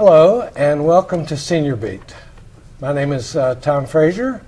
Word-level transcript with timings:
Hello, 0.00 0.48
and 0.56 0.86
welcome 0.86 1.26
to 1.26 1.36
Senior 1.36 1.76
Beat. 1.76 2.14
My 2.80 2.90
name 2.94 3.12
is 3.12 3.36
uh, 3.36 3.56
Tom 3.56 3.84
Frazier, 3.84 4.40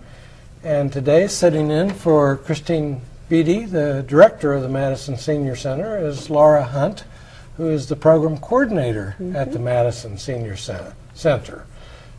and 0.64 0.90
today 0.90 1.26
sitting 1.26 1.70
in 1.70 1.90
for 1.90 2.38
Christine 2.38 3.02
Beatty, 3.28 3.66
the 3.66 4.02
director 4.08 4.54
of 4.54 4.62
the 4.62 4.70
Madison 4.70 5.18
Senior 5.18 5.54
Center, 5.54 5.98
is 5.98 6.30
Laura 6.30 6.64
Hunt, 6.64 7.04
who 7.58 7.68
is 7.68 7.86
the 7.86 7.96
program 7.96 8.38
coordinator 8.38 9.14
at 9.34 9.52
the 9.52 9.58
Madison 9.58 10.16
Senior 10.16 10.56
Cen- 10.56 10.94
Center. 11.12 11.66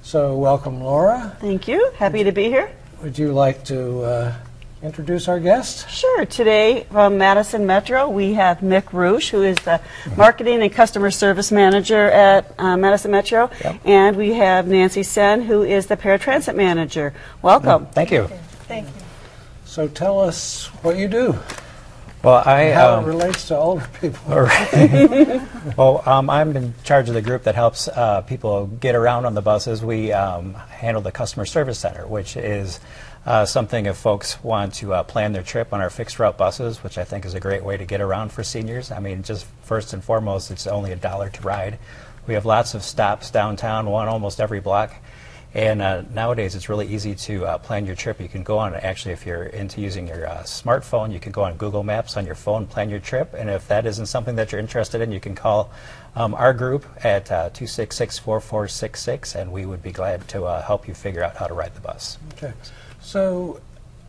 So, 0.04 0.38
welcome, 0.38 0.84
Laura. 0.84 1.36
Thank 1.42 1.68
you. 1.68 1.92
Happy 1.98 2.24
to 2.24 2.32
be 2.32 2.44
here. 2.50 2.70
Would 3.02 3.18
you 3.18 3.34
like 3.34 3.66
to 3.66 4.04
uh, 4.04 4.36
introduce 4.84 5.30
our 5.30 5.40
guest? 5.40 5.90
Sure. 5.90 6.26
Today 6.26 6.86
from 6.92 7.18
Madison 7.18 7.66
Metro, 7.66 8.10
we 8.10 8.34
have 8.34 8.60
Mick 8.60 8.92
Rusch, 8.92 9.30
who 9.30 9.42
is 9.42 9.58
the 9.60 9.80
Marketing 10.18 10.62
and 10.62 10.72
Customer 10.72 11.10
Service 11.10 11.52
Manager 11.52 12.10
at 12.10 12.54
uh, 12.60 12.76
Madison 12.76 13.12
Metro. 13.12 13.50
Yep. 13.64 13.80
And 13.86 14.18
we 14.18 14.34
have 14.34 14.68
Nancy 14.68 15.04
Sen, 15.04 15.42
who 15.42 15.64
is 15.64 15.88
the 15.88 15.96
Paratransit 15.96 16.56
Manager. 16.56 17.14
Welcome. 17.42 17.86
Thank 17.88 18.12
you. 18.12 18.28
Thank 18.68 18.88
you. 18.88 18.94
So, 19.66 19.88
tell 19.88 20.20
us 20.20 20.68
what 20.84 20.98
you 20.98 21.08
do, 21.08 21.40
Well, 22.22 22.44
I 22.46 22.74
how 22.74 22.98
um, 22.98 23.06
it 23.06 23.08
relates 23.08 23.48
to 23.48 23.58
older 23.58 23.88
people. 24.00 24.22
well, 25.78 26.04
um, 26.06 26.30
I'm 26.30 26.56
in 26.56 26.76
charge 26.84 27.08
of 27.08 27.16
the 27.16 27.24
group 27.24 27.44
that 27.44 27.56
helps 27.56 27.88
uh, 27.88 28.22
people 28.22 28.68
get 28.68 28.94
around 28.94 29.26
on 29.26 29.34
the 29.34 29.42
buses. 29.42 29.84
We 29.84 30.12
um, 30.12 30.54
handle 30.54 31.02
the 31.02 31.12
customer 31.12 31.46
service 31.46 31.80
center, 31.80 32.06
which 32.06 32.38
is 32.38 32.80
uh, 33.26 33.46
something 33.46 33.86
if 33.86 33.98
folks 33.98 34.44
want 34.44 34.74
to 34.76 34.94
uh, 34.94 35.04
plan 35.04 35.32
their 35.32 35.44
trip 35.44 35.72
on 35.74 35.82
our 35.82 35.90
fixed 35.90 36.20
route 36.20 36.38
buses, 36.38 36.84
which 36.84 36.98
I 36.98 37.04
think 37.04 37.26
is 37.26 37.34
a 37.34 37.40
great 37.40 37.64
way 37.64 37.78
to 37.78 37.86
get 37.86 38.02
around 38.02 38.32
for 38.32 38.44
seniors. 38.44 38.92
I 38.92 39.00
mean, 39.00 39.24
just 39.24 39.46
first 39.62 39.94
and 39.94 40.04
foremost, 40.04 40.52
it's 40.52 40.68
only 40.68 40.92
a 40.92 40.98
dollar 40.98 41.30
to 41.30 41.42
ride. 41.42 41.80
We 42.28 42.34
have 42.34 42.46
lots 42.46 42.74
of 42.74 42.84
stops 42.84 43.32
downtown, 43.32 43.90
one 43.90 44.08
almost 44.08 44.42
every 44.42 44.60
block. 44.60 44.94
And 45.56 45.84
uh, 45.84 46.02
nowadays, 46.12 46.56
it's 46.56 46.68
really 46.68 46.88
easy 46.88 47.14
to 47.14 47.46
uh, 47.46 47.58
plan 47.60 47.86
your 47.86 47.96
trip. 47.96 48.20
You 48.20 48.28
can 48.28 48.42
go 48.42 48.58
on, 48.58 48.74
actually, 48.74 49.14
if 49.14 49.26
you're 49.26 49.44
into 49.44 49.82
using 49.82 50.08
your 50.08 50.28
uh, 50.28 50.42
smartphone, 50.42 51.14
you 51.14 51.20
can 51.20 51.32
go 51.32 51.44
on 51.44 51.58
Google 51.58 51.84
Maps 51.84 52.18
on 52.18 52.26
your 52.26 52.34
phone, 52.34 52.66
plan 52.66 52.90
your 52.90 53.00
trip. 53.00 53.36
And 53.38 53.52
if 53.52 53.68
that 53.68 53.86
isn't 53.86 54.08
something 54.08 54.36
that 54.36 54.52
you're 54.52 54.60
interested 54.60 55.00
in, 55.02 55.12
you 55.12 55.20
can 55.20 55.36
call 55.36 55.72
um, 56.16 56.34
our 56.34 56.54
group 56.54 56.86
at 57.06 57.32
uh, 57.32 57.50
266 57.52 58.18
4466, 58.18 59.36
and 59.36 59.52
we 59.52 59.68
would 59.68 59.84
be 59.84 59.92
glad 59.92 60.28
to 60.30 60.46
uh, 60.46 60.62
help 60.64 60.88
you 60.88 60.96
figure 60.96 61.24
out 61.24 61.38
how 61.38 61.46
to 61.46 61.54
ride 61.54 61.76
the 61.76 61.82
bus. 61.82 62.18
Okay. 62.34 62.54
So, 63.04 63.60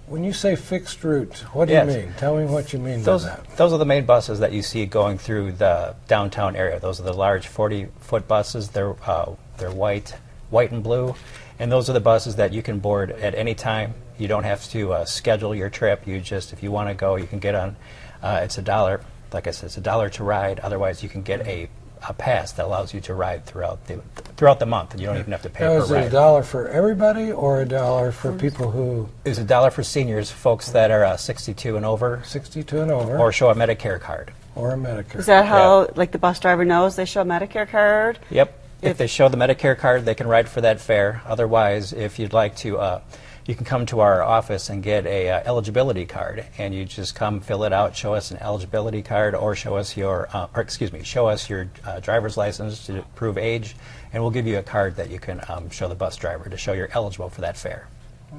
when 0.07 0.23
you 0.23 0.33
say 0.33 0.55
fixed 0.55 1.03
route, 1.03 1.39
what 1.53 1.67
do 1.67 1.73
Yes. 1.75 1.89
you 1.95 2.03
mean? 2.03 2.13
Tell 2.17 2.37
me 2.37 2.45
what 2.45 2.73
you 2.73 2.79
mean 2.79 3.03
Those, 3.03 3.25
by 3.25 3.31
that. 3.31 3.57
those 3.57 3.73
are 3.73 3.79
the 3.79 3.85
main 3.85 4.05
buses 4.05 4.39
that 4.41 4.53
you 4.53 4.63
see 4.63 4.87
going 4.87 5.19
through 5.19 5.53
the 5.53 5.95
downtown 6.09 6.55
area. 6.57 6.79
Those 6.79 7.01
are 7.01 7.05
the 7.05 7.13
large 7.13 7.49
40-foot 7.49 8.29
buses. 8.29 8.69
They're 8.71 8.95
uh, 9.07 9.33
they're 9.59 9.71
white, 9.73 10.15
white 10.51 10.71
and 10.73 10.83
blue, 10.83 11.15
and 11.59 11.73
those 11.73 11.89
are 11.91 11.93
the 11.93 12.01
buses 12.01 12.37
that 12.37 12.53
you 12.53 12.63
can 12.63 12.79
board 12.79 13.11
at 13.11 13.35
any 13.35 13.55
time. 13.55 13.95
You 14.19 14.29
don't 14.29 14.45
have 14.45 14.69
to 14.71 14.93
uh, 14.93 15.05
schedule 15.07 15.55
your 15.55 15.71
trip. 15.71 16.07
You 16.07 16.21
just, 16.21 16.53
if 16.53 16.63
you 16.63 16.71
want 16.71 16.89
to 16.89 16.95
go, 16.95 17.17
you 17.17 17.27
can 17.27 17.41
get 17.41 17.55
on. 17.55 17.77
Uh, 18.23 18.41
it's 18.45 18.59
a 18.59 18.63
dollar. 18.63 19.01
Like 19.33 19.49
I 19.49 19.51
said, 19.51 19.67
it's 19.67 19.77
a 19.77 19.81
dollar 19.81 20.09
to 20.11 20.23
ride. 20.25 20.61
Otherwise, 20.61 21.03
you 21.03 21.09
can 21.09 21.23
get 21.23 21.41
a, 21.49 21.69
a 22.09 22.13
pass 22.13 22.53
that 22.53 22.65
allows 22.67 22.93
you 22.93 23.01
to 23.03 23.15
ride 23.15 23.45
throughout 23.47 23.87
the 23.87 24.01
throughout 24.37 24.59
the 24.59 24.67
month, 24.67 24.93
and 24.93 25.01
you 25.01 25.07
don't 25.07 25.17
even 25.19 25.33
have 25.33 25.43
to 25.43 25.49
pay 25.51 25.65
Now, 25.65 25.79
per 25.79 25.85
is 25.85 25.91
it 25.91 25.95
ride. 25.95 26.05
a 26.07 26.11
dollar 26.11 26.43
for 26.43 26.69
everybody 26.69 27.31
or 27.33 27.61
a 27.61 27.65
dollar 27.67 28.11
for 28.13 28.33
people 28.33 28.71
who 28.71 29.09
It's 29.25 29.39
a 29.39 29.45
dollar 29.45 29.71
for 29.71 29.83
seniors, 29.83 30.31
folks 30.31 30.71
that 30.71 30.91
are 30.91 31.05
uh, 31.05 31.17
62 31.17 31.77
and 31.77 31.87
over, 31.87 32.21
62 32.25 32.81
and 32.81 32.91
over 32.91 33.17
or 33.19 33.31
show 33.33 33.51
a 33.51 33.55
Medicare 33.55 34.01
card. 34.01 34.33
or 34.57 34.73
a 34.73 34.77
Medicare? 34.77 35.17
Is 35.21 35.27
that 35.27 35.47
how, 35.47 35.89
like, 35.97 36.11
the 36.13 36.19
bus 36.19 36.39
driver 36.41 36.65
knows 36.65 36.97
they 36.97 37.05
show 37.05 37.23
a 37.23 37.25
Medicare 37.25 37.69
card? 37.69 38.19
Yep. 38.31 38.59
If, 38.83 38.91
If- 38.93 38.99
they 38.99 39.07
show 39.07 39.29
the 39.29 39.37
Medicare 39.37 39.79
card, 39.79 40.05
they 40.05 40.15
can 40.15 40.27
ride 40.27 40.49
for 40.49 40.61
that 40.61 40.81
fare. 40.81 41.23
Otherwise, 41.27 41.93
if 41.93 42.19
you'd 42.19 42.33
like 42.33 42.55
to, 42.57 42.79
uh, 42.79 43.01
you 43.47 43.55
can 43.55 43.65
come 43.65 43.85
to 43.87 44.01
our 44.01 44.23
office 44.23 44.71
and 44.71 44.83
get 44.83 45.07
a 45.07 45.31
uh, 45.31 45.43
eligibility 45.45 46.07
card, 46.07 46.45
and 46.57 46.75
you 46.75 46.85
just 46.85 47.15
come 47.15 47.41
fill 47.41 47.65
it 47.65 47.73
out, 47.73 47.95
show 47.95 48.15
us 48.15 48.31
an 48.31 48.39
eligibility 48.39 49.03
card, 49.03 49.35
or 49.35 49.55
show 49.55 49.77
us 49.77 49.97
your, 49.97 50.29
uh, 50.33 50.47
or 50.55 50.63
excuse 50.63 50.93
me, 50.93 51.03
show 51.03 51.27
us 51.27 51.51
your 51.51 51.69
uh, 51.85 52.01
driver's 52.01 52.37
license 52.37 52.87
to 52.87 53.05
prove 53.15 53.37
age, 53.37 53.77
and 54.13 54.23
we'll 54.23 54.33
give 54.33 54.47
you 54.47 54.59
a 54.59 54.63
card 54.63 54.97
that 54.97 55.11
you 55.11 55.19
can 55.19 55.41
um, 55.49 55.69
show 55.71 55.89
the 55.89 55.95
bus 55.95 56.17
driver 56.17 56.49
to 56.49 56.57
show 56.57 56.73
you're 56.73 56.91
eligible 56.93 57.29
for 57.29 57.43
that 57.43 57.57
fare. 57.57 57.89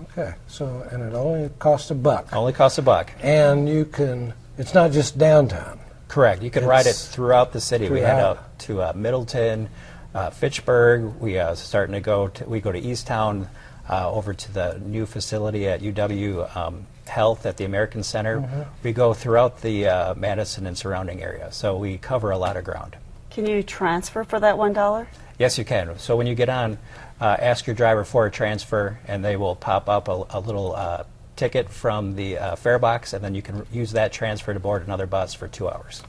Okay. 0.04 0.34
So, 0.48 0.88
and 0.92 1.04
it 1.04 1.14
only 1.14 1.50
costs 1.60 1.92
a 1.92 1.96
buck. 1.96 2.34
Only 2.34 2.54
costs 2.54 2.78
a 2.78 2.82
buck. 2.82 3.12
And 3.22 3.70
you 3.70 3.86
can, 3.86 4.34
it's 4.58 4.74
not 4.74 4.92
just 4.92 5.18
downtown. 5.18 5.80
Correct. 6.08 6.42
You 6.42 6.52
can 6.52 6.66
ride 6.66 6.86
it 6.86 6.96
throughout 6.96 7.54
the 7.54 7.62
city. 7.62 7.90
We 7.90 8.00
head 8.00 8.16
throughout. 8.16 8.38
out 8.38 8.60
to 8.60 8.82
uh, 8.82 8.94
Middleton, 8.96 9.70
uh, 10.14 10.30
Fitchburg. 10.30 11.16
We 11.20 11.40
uh, 11.40 11.56
starting 11.56 11.94
to 11.94 12.00
go. 12.00 12.28
To, 12.30 12.46
we 12.46 12.60
go 12.60 12.72
to 12.72 12.80
East 12.80 13.08
Towne, 13.08 13.48
uh, 13.90 14.12
over 14.12 14.34
to 14.34 14.52
the 14.52 14.80
new 14.80 15.06
facility 15.06 15.68
at 15.68 15.82
UW 15.82 16.56
um, 16.56 16.88
Health 17.08 17.46
at 17.46 17.58
the 17.58 17.66
American 17.66 18.04
Center. 18.04 18.40
Mm-hmm. 18.40 18.62
We 18.84 18.92
go 18.92 19.14
throughout 19.14 19.62
the 19.62 19.88
uh, 19.88 20.16
Madison 20.16 20.66
and 20.66 20.78
surrounding 20.78 21.22
area. 21.22 21.52
So 21.52 21.78
we 21.78 21.98
cover 21.98 22.32
a 22.32 22.38
lot 22.38 22.58
of 22.58 22.64
ground. 22.64 22.96
Can 23.30 23.46
you 23.46 23.62
transfer 23.64 24.24
for 24.24 24.40
that 24.40 24.56
$1? 24.56 25.08
Yes, 25.38 25.58
you 25.58 25.66
can. 25.66 25.98
So 26.00 26.16
when 26.16 26.26
you 26.26 26.36
get 26.36 26.50
on, 26.50 26.78
uh, 27.20 27.38
ask 27.40 27.68
your 27.68 27.76
driver 27.76 28.04
for 28.04 28.26
a 28.26 28.32
transfer, 28.32 29.00
and 29.08 29.24
they 29.24 29.36
will 29.36 29.56
pop 29.56 29.90
up 29.90 30.08
a, 30.08 30.24
a 30.30 30.40
little 30.40 30.76
uh, 30.76 31.04
ticket 31.36 31.70
from 31.70 32.16
the 32.16 32.38
uh, 32.38 32.56
fare 32.56 32.80
box, 32.80 33.14
and 33.14 33.24
then 33.24 33.36
you 33.36 33.42
can 33.42 33.66
use 33.72 33.92
that 33.92 34.12
transfer 34.12 34.54
to 34.54 34.60
board 34.60 34.84
another 34.84 35.06
bus 35.06 35.34
for 35.34 35.48
two 35.48 35.70
hours. 35.70 36.02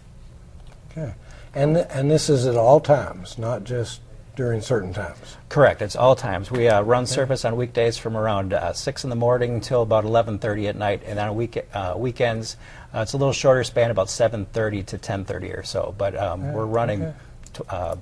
Okay. 0.91 1.15
And, 1.55 1.75
th- 1.75 1.87
and 1.91 2.11
this 2.11 2.29
is 2.29 2.47
at 2.47 2.57
all 2.57 2.81
times, 2.81 3.39
not 3.39 3.65
just 3.65 4.01
during 4.37 4.61
certain 4.61 4.93
times. 4.93 5.37
Correct. 5.49 5.83
It's 5.83 5.97
all 5.97 6.15
times. 6.15 6.51
We 6.51 6.69
uh, 6.69 6.83
run 6.83 7.07
service 7.07 7.45
on 7.45 7.57
weekdays 7.57 7.97
from 7.99 8.17
around 8.17 8.53
uh, 8.53 8.73
six 8.75 9.03
in 9.03 9.11
the 9.11 9.17
morning 9.17 9.55
until 9.55 9.83
about 9.83 10.05
11:30 10.05 10.69
at 10.69 10.77
night, 10.77 11.03
and 11.07 11.19
on 11.19 11.35
week 11.35 11.67
uh, 11.75 11.95
weekends 11.97 12.57
uh, 12.95 13.01
it's 13.01 13.15
a 13.15 13.17
little 13.17 13.33
shorter 13.33 13.65
span, 13.65 13.91
about 13.91 14.07
7:30 14.09 14.87
to 14.87 14.99
10:30 14.99 15.59
or 15.59 15.63
so. 15.65 15.95
But 15.99 16.17
um, 16.17 16.43
Yeah, 16.43 16.53
we're 16.53 16.67
running 16.67 17.03
okay. 17.03 17.17
t- 17.55 17.65
uh, 17.69 17.97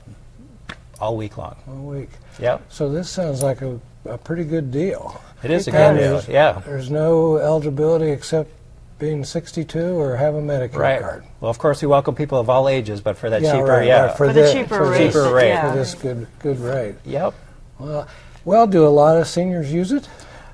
all 1.01 1.17
week 1.17 1.39
long. 1.39 1.57
All 1.69 1.75
week. 1.77 2.11
Yep. 2.41 2.63
So 2.69 2.89
this 2.91 3.09
sounds 3.09 3.43
like 3.43 3.63
a, 3.63 3.81
a 4.05 4.19
pretty 4.19 4.45
good 4.45 4.71
deal. 4.71 5.21
It 5.43 5.51
is 5.51 5.69
a 5.69 5.71
good 5.71 5.99
deal. 5.99 6.23
Yeah. 6.29 6.61
There's 6.65 6.91
no 6.91 7.37
eligibility 7.37 8.11
except 8.11 8.51
being 8.99 9.25
62 9.25 9.79
or 9.99 10.17
have 10.17 10.35
a 10.35 10.41
Medicare 10.41 10.77
Right. 10.77 11.01
card. 11.01 11.25
Well, 11.41 11.51
of 11.51 11.59
course, 11.59 11.83
we 11.83 11.89
welcome 11.89 12.15
people 12.15 12.39
of 12.39 12.49
all 12.49 12.69
ages, 12.69 13.01
but 13.01 13.17
for 13.17 13.29
that 13.31 13.43
Yeah, 13.43 13.53
cheaper, 13.53 13.65
right, 13.67 13.87
yeah. 13.87 14.07
right, 14.07 14.17
For 14.17 14.33
the 14.33 14.47
thi- 14.47 14.53
cheaper 14.53 14.77
for 14.77 14.91
rate, 14.91 15.07
Cheaper 15.09 15.33
rate. 15.35 15.49
yeah. 15.49 15.71
For 15.73 15.77
this 15.77 15.95
good 15.95 16.27
good 16.39 16.61
rate. 16.61 16.95
Yep. 17.05 17.35
Well, 17.79 18.07
well, 18.45 18.67
do 18.67 18.87
a 18.87 18.89
lot 18.89 19.17
of 19.17 19.27
seniors 19.27 19.73
use 19.73 19.91
it? 19.93 20.09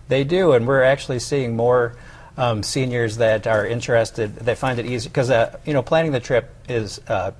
They 0.09 0.25
do, 0.25 0.53
and 0.53 0.67
we're 0.67 0.83
actually 0.83 1.19
seeing 1.19 1.55
more 1.57 1.95
um, 2.37 2.63
seniors 2.63 3.19
that 3.19 3.47
are 3.47 3.67
interested, 3.67 4.35
that 4.37 4.57
find 4.57 4.79
it 4.79 4.87
easy, 4.87 5.09
because, 5.11 5.31
uh, 5.31 5.57
you 5.67 5.75
know, 5.75 5.83
planning 5.83 6.13
the 6.13 6.21
trip 6.21 6.49
is, 6.69 6.99
uh, 7.09 7.33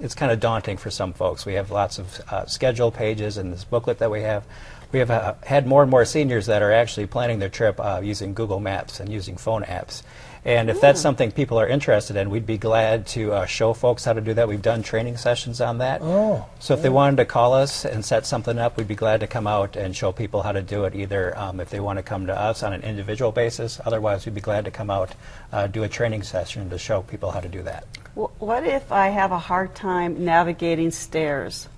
it's 0.00 0.14
kind 0.14 0.32
of 0.32 0.40
daunting 0.40 0.76
for 0.76 0.90
some 0.90 1.12
folks. 1.12 1.46
We 1.46 1.54
have 1.54 1.70
lots 1.70 1.98
of 1.98 2.20
uh, 2.30 2.46
schedule 2.46 2.90
pages 2.90 3.38
in 3.38 3.50
this 3.52 3.62
booklet 3.62 3.98
that 3.98 4.10
we 4.10 4.22
have. 4.22 4.42
We 4.90 4.98
have 4.98 5.10
uh, 5.12 5.34
had 5.44 5.66
more 5.66 5.82
and 5.82 5.90
more 5.90 6.04
seniors 6.04 6.46
that 6.46 6.62
are 6.62 6.72
actually 6.72 7.06
planning 7.06 7.38
their 7.38 7.50
trip 7.50 7.78
uh, 7.78 8.00
using 8.02 8.34
Google 8.34 8.58
Maps 8.58 8.98
and 9.00 9.12
using 9.12 9.36
phone 9.36 9.62
apps. 9.62 10.02
And 10.44 10.70
if 10.70 10.80
that's 10.80 11.00
something 11.00 11.30
people 11.32 11.58
are 11.58 11.66
interested 11.66 12.16
in, 12.16 12.30
we'd 12.30 12.46
be 12.46 12.58
glad 12.58 13.06
to 13.08 13.32
uh, 13.32 13.46
show 13.46 13.74
folks 13.74 14.04
how 14.04 14.12
to 14.12 14.20
do 14.20 14.34
that. 14.34 14.48
We've 14.48 14.62
done 14.62 14.82
training 14.82 15.16
sessions 15.16 15.60
on 15.60 15.78
that. 15.78 16.00
Oh, 16.02 16.46
So 16.60 16.74
if 16.74 16.82
they 16.82 16.88
wanted 16.88 17.16
to 17.16 17.24
call 17.24 17.52
us 17.54 17.84
and 17.84 18.04
set 18.04 18.24
something 18.24 18.58
up, 18.58 18.76
we'd 18.76 18.88
be 18.88 18.94
glad 18.94 19.20
to 19.20 19.26
come 19.26 19.46
out 19.46 19.76
and 19.76 19.94
show 19.94 20.12
people 20.12 20.42
how 20.42 20.52
to 20.52 20.62
do 20.62 20.84
it. 20.84 20.94
Either 20.94 21.36
um, 21.38 21.60
if 21.60 21.70
they 21.70 21.80
want 21.80 21.98
to 21.98 22.02
come 22.02 22.26
to 22.26 22.34
us 22.38 22.62
on 22.62 22.72
an 22.72 22.82
individual 22.82 23.32
basis, 23.32 23.80
otherwise 23.84 24.24
we'd 24.26 24.34
be 24.34 24.40
glad 24.40 24.64
to 24.64 24.70
come 24.70 24.90
out, 24.90 25.10
uh, 25.52 25.66
do 25.66 25.82
a 25.82 25.88
training 25.88 26.22
session 26.22 26.70
to 26.70 26.78
show 26.78 27.02
people 27.02 27.30
how 27.30 27.40
to 27.40 27.48
do 27.48 27.62
that. 27.64 27.84
Wh- 28.14 28.40
What 28.40 28.64
if 28.64 28.90
I 28.92 29.08
have 29.08 29.32
a 29.32 29.38
hard 29.38 29.74
time 29.74 30.24
navigating 30.24 30.90
stairs? 30.92 31.68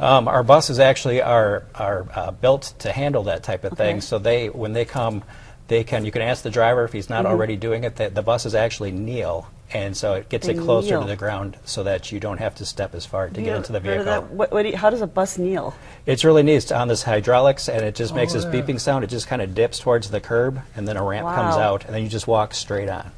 Um, 0.00 0.26
our 0.26 0.42
buses 0.42 0.80
actually 0.80 1.22
are 1.22 1.62
are 1.76 2.06
uh, 2.14 2.30
built 2.32 2.74
to 2.80 2.90
handle 2.90 3.22
that 3.24 3.44
type 3.44 3.62
of 3.62 3.78
thing. 3.78 4.00
So 4.00 4.18
they 4.18 4.48
when 4.48 4.72
they 4.72 4.84
come, 4.84 5.22
they 5.68 5.84
can 5.84 6.04
you 6.04 6.10
can 6.12 6.22
ask 6.22 6.42
the 6.42 6.50
driver 6.50 6.84
if 6.84 6.92
he's 6.92 7.08
not 7.08 7.24
mm-hmm. 7.24 7.32
already 7.32 7.56
doing 7.56 7.84
it. 7.84 7.96
that 7.96 8.14
the 8.14 8.22
buses 8.22 8.54
actually 8.54 8.90
kneel, 8.92 9.48
and 9.72 9.96
so 9.96 10.14
it 10.14 10.28
gets 10.28 10.46
They 10.46 10.52
it 10.54 10.60
closer 10.60 10.90
kneel. 10.90 11.02
to 11.02 11.06
the 11.06 11.16
ground 11.16 11.56
so 11.64 11.82
that 11.84 12.12
you 12.12 12.20
don't 12.20 12.38
have 12.38 12.54
to 12.56 12.66
step 12.66 12.94
as 12.94 13.06
far 13.06 13.28
to 13.28 13.40
You 13.40 13.46
get 13.46 13.56
into 13.56 13.72
the 13.72 13.80
vehicle. 13.80 14.04
that? 14.04 14.30
What, 14.30 14.52
what 14.52 14.62
do 14.62 14.68
you- 14.68 14.76
how 14.76 14.90
does 14.90 15.00
a 15.00 15.06
bus 15.06 15.38
kneel? 15.38 15.74
It's 16.06 16.24
really 16.24 16.42
neat. 16.42 16.56
It's 16.56 16.72
on 16.72 16.88
this 16.88 17.02
hydraulics, 17.02 17.68
and 17.68 17.82
it 17.84 17.94
just 17.94 18.14
makes 18.14 18.34
Oh, 18.34 18.40
this 18.40 18.44
beeping 18.44 18.78
sound. 18.78 19.04
It 19.04 19.08
just 19.08 19.26
kind 19.26 19.40
of 19.40 19.54
dips 19.54 19.78
towards 19.78 20.10
the 20.10 20.20
curb, 20.20 20.60
and 20.76 20.86
then 20.86 20.96
a 20.96 21.02
ramp 21.02 21.26
comes 21.34 21.56
out, 21.56 21.84
and 21.86 21.94
then 21.94 22.02
you 22.02 22.08
just 22.08 22.26
walk 22.26 22.52
straight 22.54 22.88
on. 22.90 23.10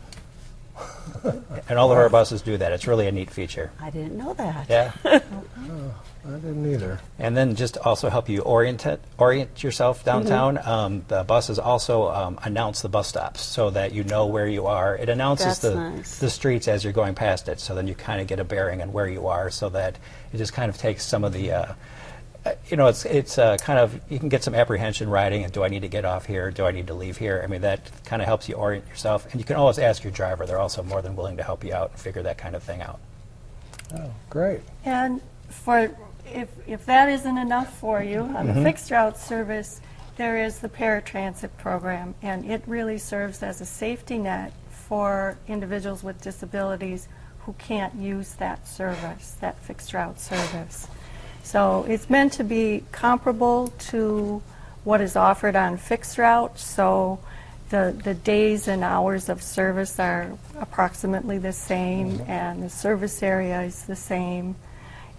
and 1.69 1.78
all 1.78 1.90
of 1.90 1.99
our 1.99 2.08
buses 2.08 2.43
do 2.43 2.56
that. 2.56 2.73
It's 2.73 2.87
really 2.87 3.06
a 3.06 3.12
neat 3.12 3.31
feature. 3.31 3.70
I 3.81 3.90
didn't 3.90 4.17
know 4.17 4.34
that. 4.34 4.69
Yeah. 4.69 4.93
I 6.26 6.31
didn't 6.38 6.73
either. 6.73 6.99
And 7.20 7.37
then 7.37 7.55
just 7.55 7.75
to 7.75 7.82
also 7.84 8.08
help 8.08 8.28
you 8.28 8.40
orient 8.40 8.84
it, 8.84 9.00
orient 9.17 9.62
yourself 9.62 10.05
downtown. 10.05 10.58
Um, 10.67 11.05
the 11.06 11.23
buses 11.23 11.58
also 11.61 12.08
um, 12.11 12.38
announce 12.43 12.82
the 12.82 12.88
bus 12.88 13.06
stops 13.06 13.43
so 13.43 13.70
that 13.70 13.93
you 13.93 14.02
know 14.02 14.26
where 14.26 14.49
you 14.49 14.67
are. 14.67 14.96
It 14.96 15.08
announces 15.08 15.46
That's 15.46 15.58
the 15.61 15.75
nice. 15.76 16.19
the 16.19 16.28
streets 16.28 16.67
as 16.67 16.82
you're 16.82 16.93
going 16.93 17.14
past 17.14 17.49
it, 17.49 17.61
so 17.61 17.76
then 17.76 17.87
you 17.87 17.94
kind 17.94 18.20
of 18.20 18.26
get 18.26 18.40
a 18.40 18.44
bearing 18.44 18.82
on 18.82 18.93
where 18.93 19.06
you 19.06 19.29
are, 19.29 19.50
so 19.50 19.69
that 19.69 19.99
it 20.32 20.38
just 20.38 20.52
kind 20.52 20.69
of 20.69 20.76
takes 20.76 21.05
some 21.05 21.22
of 21.22 21.32
the 21.32 21.52
Uh, 21.52 21.75
You 22.69 22.76
know, 22.76 22.87
it's 22.87 23.04
it's 23.04 23.38
uh, 23.38 23.56
kind 23.58 23.78
of 23.78 23.98
you 24.08 24.19
can 24.19 24.28
get 24.28 24.43
some 24.43 24.54
apprehension 24.54 25.08
riding, 25.08 25.44
and 25.44 25.52
do 25.52 25.64
I 25.64 25.69
need 25.69 25.82
to 25.82 25.88
get 25.88 26.04
off 26.04 26.26
here? 26.26 26.50
Do 26.50 26.66
I 26.66 26.70
need 26.70 26.87
to 26.88 26.94
leave 26.94 27.16
here? 27.16 27.40
I 27.43 27.46
mean, 27.46 27.62
that 27.62 27.90
kind 28.04 28.20
of 28.22 28.26
helps 28.26 28.48
you 28.48 28.54
orient 28.54 28.87
yourself, 28.88 29.26
and 29.32 29.40
you 29.40 29.44
can 29.44 29.56
always 29.56 29.78
ask 29.78 30.04
your 30.04 30.12
driver. 30.12 30.46
They're 30.46 30.58
also 30.58 30.82
more 30.82 31.02
than 31.02 31.16
willing 31.16 31.37
to 31.38 31.43
help 31.43 31.64
you 31.64 31.72
out 31.72 31.93
and 31.93 32.00
figure 32.00 32.22
that 32.22 32.38
kind 32.38 32.54
of 32.54 32.62
thing 32.62 32.82
out. 32.82 33.00
Oh, 33.94 34.10
great. 34.31 34.60
And 34.84 35.20
for, 35.48 35.96
if, 36.32 36.48
if 36.66 36.87
that 36.87 37.08
isn't 37.08 37.38
enough 37.38 37.78
for 37.78 38.02
you, 38.02 38.20
on 38.20 38.46
the 38.46 38.54
fixed 38.62 38.90
route 38.90 39.19
service, 39.19 39.81
there 40.16 40.44
is 40.44 40.58
the 40.58 40.69
paratransit 40.69 41.50
program, 41.58 42.14
and 42.22 42.50
it 42.50 42.62
really 42.66 42.98
serves 42.98 43.43
as 43.43 43.60
a 43.60 43.66
safety 43.66 44.19
net 44.19 44.52
for 44.70 45.38
individuals 45.46 46.02
with 46.02 46.20
disabilities 46.20 47.08
who 47.40 47.52
can't 47.54 47.94
use 47.94 48.34
that 48.34 48.66
service, 48.66 49.37
that 49.40 49.58
fixed 49.60 49.93
route 49.94 50.19
service. 50.19 50.88
So 51.46 51.87
it's 51.88 52.10
meant 52.10 52.32
to 52.34 52.44
be 52.44 52.82
comparable 52.90 53.69
to 53.90 54.43
what 54.82 55.00
is 55.00 55.14
offered 55.14 55.54
on 55.54 55.76
fixed 55.76 56.19
route, 56.19 56.58
so 56.58 57.20
the, 57.69 57.96
the 58.02 58.14
days 58.14 58.66
and 58.66 58.82
hours 58.82 59.28
of 59.28 59.44
service 59.44 60.00
are 60.00 60.37
approximately 60.58 61.38
the 61.38 61.52
same, 61.52 62.20
and 62.26 62.64
the 62.64 62.69
service 62.69 63.22
area 63.22 63.62
is 63.62 63.84
the 63.84 63.94
same. 63.94 64.56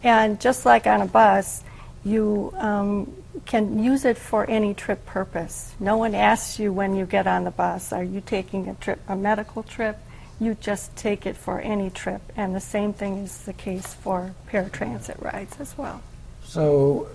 And 0.03 0.37
just 0.41 0.65
like 0.65 0.85
on 0.85 1.01
a 1.01 1.05
bus, 1.05 1.63
you 2.03 2.53
um, 2.57 3.09
can 3.45 3.81
use 3.81 4.03
it 4.03 4.17
for 4.17 4.45
any 4.49 4.73
trip 4.73 5.05
purpose. 5.05 5.75
No 5.79 5.95
one 5.95 6.13
asks 6.13 6.59
you 6.59 6.73
when 6.73 6.93
you 6.93 7.05
get 7.05 7.25
on 7.25 7.45
the 7.45 7.51
bus, 7.51 7.93
are 7.93 8.03
you 8.03 8.19
taking 8.19 8.67
a 8.67 8.75
trip, 8.75 8.99
a 9.07 9.15
medical 9.15 9.63
trip? 9.63 9.97
You 10.41 10.55
just 10.55 10.93
take 10.97 11.25
it 11.25 11.37
for 11.37 11.61
any 11.61 11.89
trip. 11.89 12.21
And 12.35 12.53
the 12.53 12.59
same 12.59 12.91
thing 12.91 13.19
is 13.19 13.43
the 13.43 13.53
case 13.53 13.93
for 13.93 14.35
paratransit 14.51 15.21
rides 15.21 15.55
as 15.61 15.77
well. 15.77 16.01
So, 16.47 17.07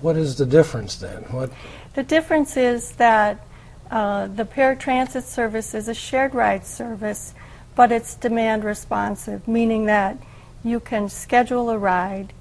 what 0.00 0.16
is 0.16 0.36
the 0.36 0.46
difference 0.46 0.96
then? 0.96 1.22
What? 1.30 1.50
The 1.94 2.02
difference 2.02 2.56
is 2.56 2.92
that 2.92 3.46
uh, 3.90 4.26
the 4.26 4.44
paratransit 4.44 5.22
service 5.22 5.74
is 5.74 5.88
a 5.88 5.94
shared 5.94 6.34
ride 6.34 6.66
service, 6.66 7.34
but 7.76 7.92
it's 7.92 8.16
demand 8.16 8.64
responsive, 8.64 9.46
meaning 9.46 9.86
that 9.86 10.18
you 10.64 10.80
can 10.80 11.08
schedule 11.08 11.70
a 11.70 11.78
ride 11.78 12.32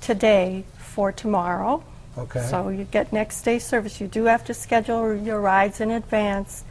today 0.00 0.64
for 0.78 1.10
tomorrow. 1.10 1.82
Okay. 2.16 2.46
So 2.48 2.68
you 2.68 2.84
get 2.84 3.12
next 3.12 3.42
day 3.42 3.58
service. 3.58 4.00
You 4.00 4.06
do 4.06 4.24
have 4.24 4.44
to 4.44 4.54
schedule 4.54 5.14
your 5.16 5.40
rides 5.40 5.80
in 5.80 5.90
advance, 5.90 6.64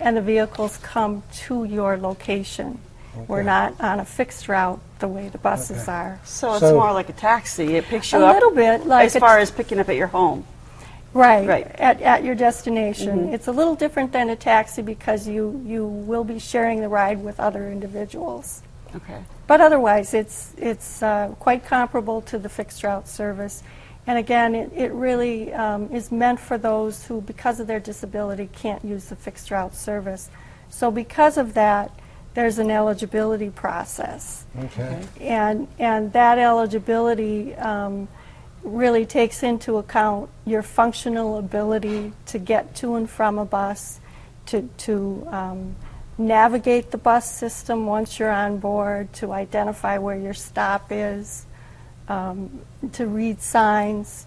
and 0.00 0.16
the 0.16 0.22
vehicles 0.22 0.78
come 0.78 1.22
to 1.46 1.64
your 1.64 1.96
location. 1.96 2.80
We're 3.28 3.44
not 3.44 3.80
on 3.80 4.00
a 4.00 4.04
fixed 4.04 4.48
route 4.48 4.80
the 5.04 5.08
way 5.08 5.28
the 5.28 5.38
buses 5.38 5.82
Okay. 5.82 5.92
are. 5.92 6.20
So 6.24 6.52
it's 6.52 6.60
So- 6.60 6.74
more 6.74 6.92
like 6.92 7.10
a 7.10 7.12
taxi. 7.12 7.76
It 7.76 7.84
picks 7.84 8.10
you 8.12 8.18
A 8.18 8.24
up 8.24 8.30
a 8.30 8.34
little 8.34 8.50
bit 8.52 8.86
like 8.86 9.06
as 9.06 9.16
far 9.16 9.36
t- 9.36 9.42
as 9.42 9.50
picking 9.50 9.78
up 9.78 9.88
at 9.90 9.96
your 9.96 10.06
home. 10.06 10.44
Right, 11.12 11.46
Right. 11.46 11.66
At, 11.78 12.00
at 12.00 12.24
your 12.24 12.34
destination. 12.34 13.32
It's 13.32 13.46
a 13.46 13.52
little 13.52 13.76
different 13.76 14.10
than 14.12 14.30
a 14.30 14.34
taxi 14.36 14.82
because 14.82 15.28
you, 15.28 15.62
you 15.64 15.86
will 15.86 16.24
be 16.24 16.38
sharing 16.40 16.80
the 16.80 16.88
ride 16.88 17.22
with 17.22 17.38
other 17.38 17.70
individuals. 17.70 18.62
Okay. 18.96 19.20
But 19.46 19.60
otherwise, 19.60 20.14
it's, 20.14 20.54
it's 20.56 21.02
uh, 21.02 21.34
quite 21.38 21.64
comparable 21.66 22.20
to 22.22 22.38
the 22.38 22.48
fixed 22.48 22.82
route 22.82 23.06
service. 23.06 23.62
And 24.06 24.18
again, 24.18 24.54
it, 24.54 24.72
it 24.74 24.90
really 24.92 25.52
um, 25.52 25.88
is 25.92 26.10
meant 26.10 26.40
for 26.40 26.56
those 26.58 27.04
who, 27.04 27.20
because 27.20 27.60
of 27.60 27.66
their 27.66 27.80
disability, 27.80 28.48
can't 28.52 28.84
use 28.84 29.04
the 29.04 29.16
fixed 29.16 29.50
route 29.50 29.74
service. 29.74 30.30
So 30.70 30.90
because 30.90 31.36
of 31.36 31.54
that, 31.54 31.90
there's 32.34 32.58
an 32.58 32.70
eligibility 32.70 33.50
process. 33.50 34.44
Okay. 34.58 35.02
And, 35.20 35.68
and 35.78 36.12
that 36.12 36.38
eligibility 36.38 37.54
um, 37.54 38.08
really 38.62 39.06
takes 39.06 39.42
into 39.42 39.76
account 39.76 40.28
your 40.44 40.62
functional 40.62 41.38
ability 41.38 42.12
to 42.26 42.38
get 42.38 42.74
to 42.76 42.96
and 42.96 43.08
from 43.08 43.38
a 43.38 43.44
bus, 43.44 44.00
to, 44.46 44.68
to 44.78 45.26
um, 45.30 45.76
navigate 46.18 46.90
the 46.90 46.98
bus 46.98 47.30
system 47.30 47.86
once 47.86 48.18
you're 48.18 48.30
on 48.30 48.58
board, 48.58 49.12
to 49.14 49.32
identify 49.32 49.98
where 49.98 50.16
your 50.18 50.34
stop 50.34 50.88
is, 50.90 51.46
um, 52.08 52.60
to 52.92 53.06
read 53.06 53.40
signs, 53.40 54.26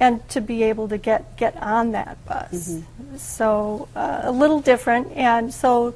and 0.00 0.26
to 0.28 0.40
be 0.40 0.62
able 0.62 0.88
to 0.88 0.98
get, 0.98 1.36
get 1.36 1.60
on 1.60 1.92
that 1.92 2.24
bus. 2.24 2.78
So 3.16 3.88
uh, 3.96 4.20
a 4.22 4.32
little 4.32 4.60
different. 4.60 5.10
And 5.12 5.52
so 5.52 5.94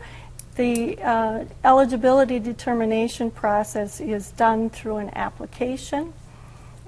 the 0.56 0.98
uh, 1.02 1.44
eligibility 1.64 2.38
determination 2.38 3.30
process 3.30 4.00
is 4.00 4.30
done 4.32 4.70
through 4.70 4.98
an 4.98 5.10
application 5.14 6.12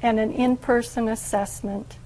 and 0.02 0.19
an 0.19 0.32
in-person 0.32 1.08
assessment. 1.08 1.96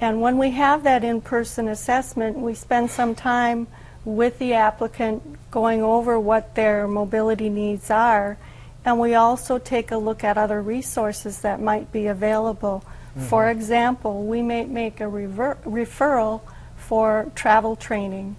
And 0.00 0.20
when 0.20 0.38
we 0.38 0.50
have 0.50 0.84
that 0.84 1.02
in-person 1.02 1.68
assessment, 1.68 2.38
we 2.38 2.54
spend 2.54 2.90
some 2.90 3.14
time 3.14 3.66
with 4.04 4.38
the 4.38 4.54
applicant 4.54 5.50
going 5.50 5.82
over 5.82 6.20
what 6.20 6.54
their 6.54 6.86
mobility 6.86 7.48
needs 7.48 7.90
are. 7.90 8.36
And 8.84 9.00
we 9.00 9.14
also 9.14 9.58
take 9.58 9.90
a 9.90 9.96
look 9.96 10.22
at 10.22 10.36
other 10.36 10.60
resources 10.60 11.40
that 11.40 11.60
might 11.60 11.90
be 11.90 12.06
available. 12.06 12.84
For 13.28 13.48
example, 13.48 14.24
we 14.24 14.42
may 14.42 14.64
make 14.64 15.00
a 15.00 15.08
rever- 15.08 15.58
referral 15.64 16.40
for 16.76 17.30
travel 17.36 17.76
training, 17.76 18.34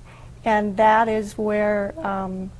and 0.45 0.77
that 0.77 1.07
is 1.07 1.37
where 1.37 1.93
um, 2.05 2.51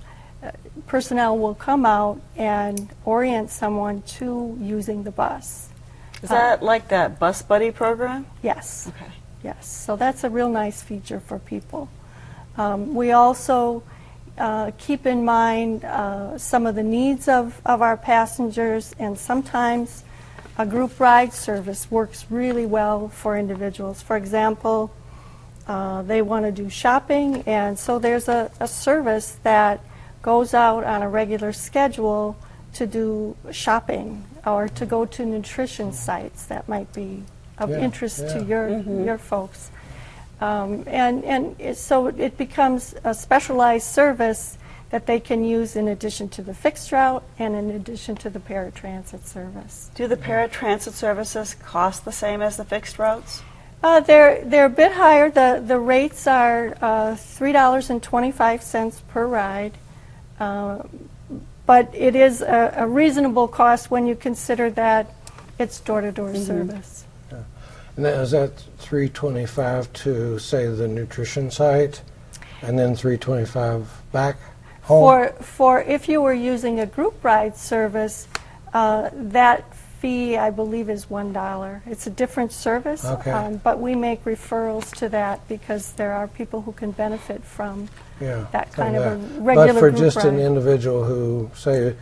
personnel 0.88 1.38
will 1.38 1.56
come 1.56 1.86
out 1.86 2.20
and 2.36 2.90
orient 3.06 3.50
someone 3.50 4.02
to 4.02 4.58
using 4.60 5.04
the 5.04 5.12
bus. 5.12 5.70
Is 6.22 6.30
that 6.30 6.64
like 6.64 6.88
that 6.90 7.20
bus 7.20 7.42
buddy 7.42 7.72
program? 7.72 8.26
Yes. 8.42 8.88
Okay. 8.90 9.12
Yes, 9.44 9.68
so 9.68 9.96
that's 9.96 10.24
a 10.24 10.30
real 10.30 10.50
nice 10.50 10.82
feature 10.82 11.20
for 11.20 11.38
people. 11.38 11.88
Um, 12.58 12.96
we 12.96 13.12
also 13.12 13.84
uh, 14.40 14.72
keep 14.80 15.06
in 15.06 15.24
mind 15.24 15.86
uh, 15.86 16.40
some 16.40 16.66
of 16.66 16.74
the 16.74 16.82
needs 16.82 17.28
of, 17.28 17.62
of 17.64 17.84
our 17.84 17.96
passengers, 17.96 18.96
and 18.98 19.20
sometimes 19.20 20.04
a 20.58 20.66
group 20.66 21.00
ride 21.00 21.32
service 21.32 21.92
works 21.92 22.26
really 22.32 22.66
well 22.66 23.08
for 23.08 23.38
individuals. 23.38 24.02
For 24.02 24.18
example, 24.18 24.92
uh, 25.68 26.02
they 26.04 26.22
want 26.22 26.46
to 26.46 26.52
do 26.52 26.70
shopping, 26.70 27.44
and 27.48 27.78
so 27.78 27.98
there's 28.00 28.28
a, 28.28 28.52
a 28.60 28.68
service 28.68 29.38
that 29.44 29.82
goes 30.22 30.54
out 30.54 30.84
on 30.84 31.02
a 31.02 31.10
regular 31.10 31.54
schedule 31.54 32.36
to 32.74 32.86
do 32.86 33.36
shopping 33.52 34.26
or 34.46 34.68
to 34.68 34.86
go 34.86 35.06
to 35.06 35.26
nutrition 35.26 35.92
sites 35.94 36.46
that 36.46 36.68
might 36.68 36.92
be 36.94 37.24
of 37.58 37.70
Yeah, 37.70 37.80
interest 37.80 38.20
to 38.20 38.40
yeah. 38.40 38.44
your 38.46 38.80
your 39.06 39.18
folks. 39.18 39.72
Um, 40.42 40.84
and 40.88 41.24
and 41.24 41.56
it, 41.60 41.78
so 41.78 42.08
it 42.08 42.38
becomes 42.38 42.94
a 43.04 43.14
specialized 43.14 43.88
service 43.88 44.58
that 44.90 45.06
they 45.08 45.20
can 45.20 45.44
use 45.44 45.76
in 45.76 45.88
addition 45.88 46.30
to 46.30 46.42
the 46.42 46.54
fixed 46.54 46.92
route 46.92 47.24
and 47.40 47.56
in 47.56 47.72
addition 47.72 48.16
to 48.16 48.30
the 48.30 48.40
paratransit 48.40 49.26
service. 49.26 49.90
Do 49.96 50.08
the 50.08 50.18
paratransit 50.18 50.94
services 50.94 51.56
cost 51.56 52.06
the 52.06 52.12
same 52.12 52.42
as 52.42 52.58
the 52.58 52.66
fixed 52.66 53.00
routes? 53.00 53.42
Uh, 53.84 54.00
they're 54.00 54.44
they're 54.46 54.66
a 54.66 54.70
bit 54.70 54.92
higher. 54.92 55.30
the 55.30 55.64
The 55.66 55.80
rates 55.80 56.28
are 56.28 56.76
uh, 56.82 57.16
three 57.16 57.52
dollars 57.52 57.90
and 57.90 58.02
twenty 58.02 58.32
five 58.32 58.64
cents 58.64 59.02
per 59.08 59.28
ride, 59.28 59.74
uh, 60.40 60.84
but 61.66 61.94
it 61.94 62.16
is 62.16 62.42
a, 62.42 62.74
a 62.78 62.88
reasonable 62.88 63.48
cost 63.48 63.92
when 63.92 64.08
you 64.08 64.16
consider 64.16 64.70
that 64.72 65.14
it's 65.60 65.80
door 65.80 66.02
to 66.02 66.12
door 66.12 66.36
service. 66.36 67.06
Yeah. 67.32 67.44
And 67.96 68.06
that, 68.06 68.20
is 68.22 68.32
that 68.32 68.58
325 68.80 69.94
to 69.94 70.38
say 70.38 70.68
the 70.68 70.88
nutrition 70.88 71.50
site, 71.50 72.02
and 72.62 72.78
then 72.78 72.96
325 72.96 73.88
back 74.12 74.38
home? 74.82 75.02
For 75.02 75.30
for 75.44 75.82
if 75.82 76.10
you 76.10 76.22
were 76.22 76.34
using 76.34 76.80
a 76.80 76.86
group 76.86 77.24
ride 77.24 77.56
service, 77.56 78.28
uh, 78.74 79.10
that 79.14 79.75
fee 80.06 80.38
I 80.38 80.52
believe 80.52 80.88
is 80.92 81.10
one 81.10 81.34
dollar. 81.34 81.82
It's 81.88 82.06
a 82.06 82.12
different 82.12 82.52
service, 82.52 83.04
um, 83.06 83.58
but 83.64 83.80
we 83.80 83.96
make 83.96 84.24
referrals 84.24 84.96
to 84.98 85.10
that 85.10 85.48
because 85.48 85.94
there 85.94 86.14
are 86.14 86.28
people 86.28 86.62
who 86.62 86.74
can 86.74 86.92
benefit 86.92 87.44
from 87.44 87.90
yeah, 88.22 88.46
that 88.52 88.72
from 88.72 88.84
kind 88.84 88.96
of 88.98 89.04
a 89.04 89.16
that. 89.18 89.42
regular 89.42 89.74
But 89.74 89.80
for 89.80 89.90
group 89.90 90.02
just 90.04 90.18
an 90.18 90.36
ride. 90.36 90.44
individual 90.46 91.04
who 91.06 91.50
say 91.56 91.96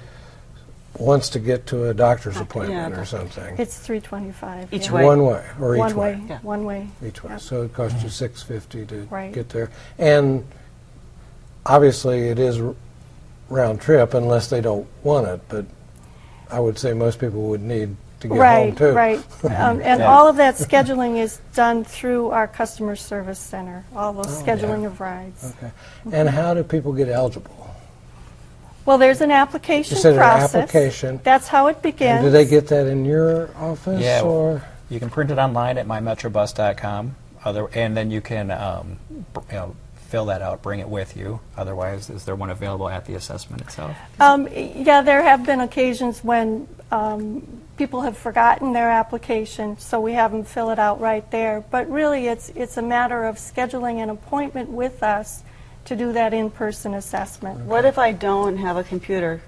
wants 0.99 1.29
to 1.29 1.39
get 1.39 1.65
to 1.67 1.85
a 1.89 1.93
doctor's 1.93 2.35
appointment 2.37 2.93
yeah. 2.93 3.01
or 3.01 3.05
something, 3.05 3.55
It's 3.57 3.77
three 3.79 4.01
twenty 4.01 4.33
five 4.33 4.67
Each 4.73 4.87
yeah. 4.87 4.91
way. 4.95 5.05
one 5.05 5.23
way 5.25 5.43
or 5.61 5.77
One 5.77 5.89
each 5.89 5.95
way, 5.95 6.21
Yeah. 6.27 6.39
one 6.41 6.65
way. 6.65 6.87
each 7.07 7.23
way. 7.23 7.31
Yep. 7.31 7.39
So 7.39 7.61
it 7.63 7.73
costs 7.73 8.03
you 8.03 8.09
650 8.09 8.85
to 8.87 9.07
Right. 9.09 9.31
get 9.33 9.47
there, 9.49 9.69
and 9.97 10.43
obviously 11.65 12.27
it 12.27 12.37
is 12.37 12.59
r- 12.59 12.75
round 13.49 13.79
trip 13.79 14.13
unless 14.13 14.49
they 14.49 14.59
don't 14.61 14.87
want 15.03 15.27
it. 15.27 15.39
But 15.47 15.65
I 16.53 16.59
would 16.59 16.77
say 16.77 16.93
most 16.93 17.19
people 17.19 17.41
would 17.49 17.61
need 17.63 17.95
to 18.19 18.27
get 18.27 18.37
home 18.37 18.75
too. 18.75 18.91
right. 18.91 19.19
Um, 19.43 19.81
And 19.81 19.99
Yeah. 19.99 20.07
all 20.13 20.27
of 20.27 20.37
that 20.37 20.55
scheduling 20.55 21.17
is 21.17 21.39
done 21.55 21.83
through 21.83 22.29
our 22.29 22.47
customer 22.47 22.95
service 22.95 23.39
center, 23.39 23.83
all 23.95 24.13
those 24.13 24.27
Oh, 24.27 24.43
yeah. 24.45 24.55
scheduling 24.55 24.85
of 24.85 25.01
rides. 25.01 25.53
Okay. 25.57 25.71
And 26.11 26.29
how 26.29 26.53
do 26.53 26.63
people 26.63 26.93
get 26.93 27.09
eligible? 27.09 27.51
Well, 28.85 28.97
there's 28.97 29.21
an 29.21 29.31
application 29.31 29.95
You 29.95 30.01
said 30.01 30.13
an 30.13 30.19
process. 30.19 30.55
application. 30.55 31.19
That's 31.23 31.47
how 31.47 31.67
it 31.67 31.81
begins. 31.81 32.17
And 32.19 32.25
do 32.25 32.29
they 32.29 32.45
get 32.45 32.67
that 32.67 32.85
in 32.87 33.03
your 33.05 33.49
office 33.59 34.01
Yeah. 34.01 34.21
or? 34.21 34.61
You 34.89 34.99
can 34.99 35.09
print 35.09 35.31
it 35.31 35.39
online 35.39 35.77
at 35.77 35.87
mymetrobus.com, 35.87 37.15
other, 37.43 37.67
and 37.73 37.97
then 37.97 38.11
you 38.11 38.21
can 38.21 38.51
um, 38.51 38.97
you 39.49 39.57
know, 39.57 39.75
fill 40.13 40.25
that 40.25 40.43
out, 40.43 40.61
bring 40.61 40.79
it 40.79 40.87
with 40.87 41.17
you. 41.17 41.39
Otherwise, 41.57 42.07
is 42.11 42.23
there 42.23 42.35
one 42.35 42.51
available 42.51 42.87
at 42.87 43.03
the 43.05 43.15
assessment 43.15 43.63
itself? 43.63 43.97
Um, 44.19 44.47
Yeah, 44.47 45.01
there 45.01 45.23
have 45.23 45.43
been 45.43 45.59
occasions 45.59 46.23
when 46.23 46.67
um, 46.91 47.41
people 47.77 48.01
have 48.01 48.15
forgotten 48.15 48.73
their 48.73 48.91
application, 48.91 49.75
so 49.79 49.99
we 49.99 50.13
have 50.13 50.31
them 50.31 50.43
fill 50.43 50.69
it 50.69 50.77
out 50.77 51.01
right 51.01 51.25
there. 51.31 51.63
But 51.71 51.89
really, 51.89 52.27
it's, 52.27 52.49
it's 52.49 52.77
a 52.77 52.81
matter 52.83 53.23
of 53.25 53.37
scheduling 53.37 54.03
an 54.03 54.11
appointment 54.11 54.69
with 54.69 55.01
us 55.01 55.41
to 55.85 55.95
do 55.95 56.13
that 56.13 56.31
in-person 56.31 56.93
assessment. 56.93 57.61
What 57.61 57.83
if 57.83 57.97
I 57.97 58.11
don't 58.11 58.57
have 58.57 58.77
a 58.77 58.83
computer? 58.83 59.41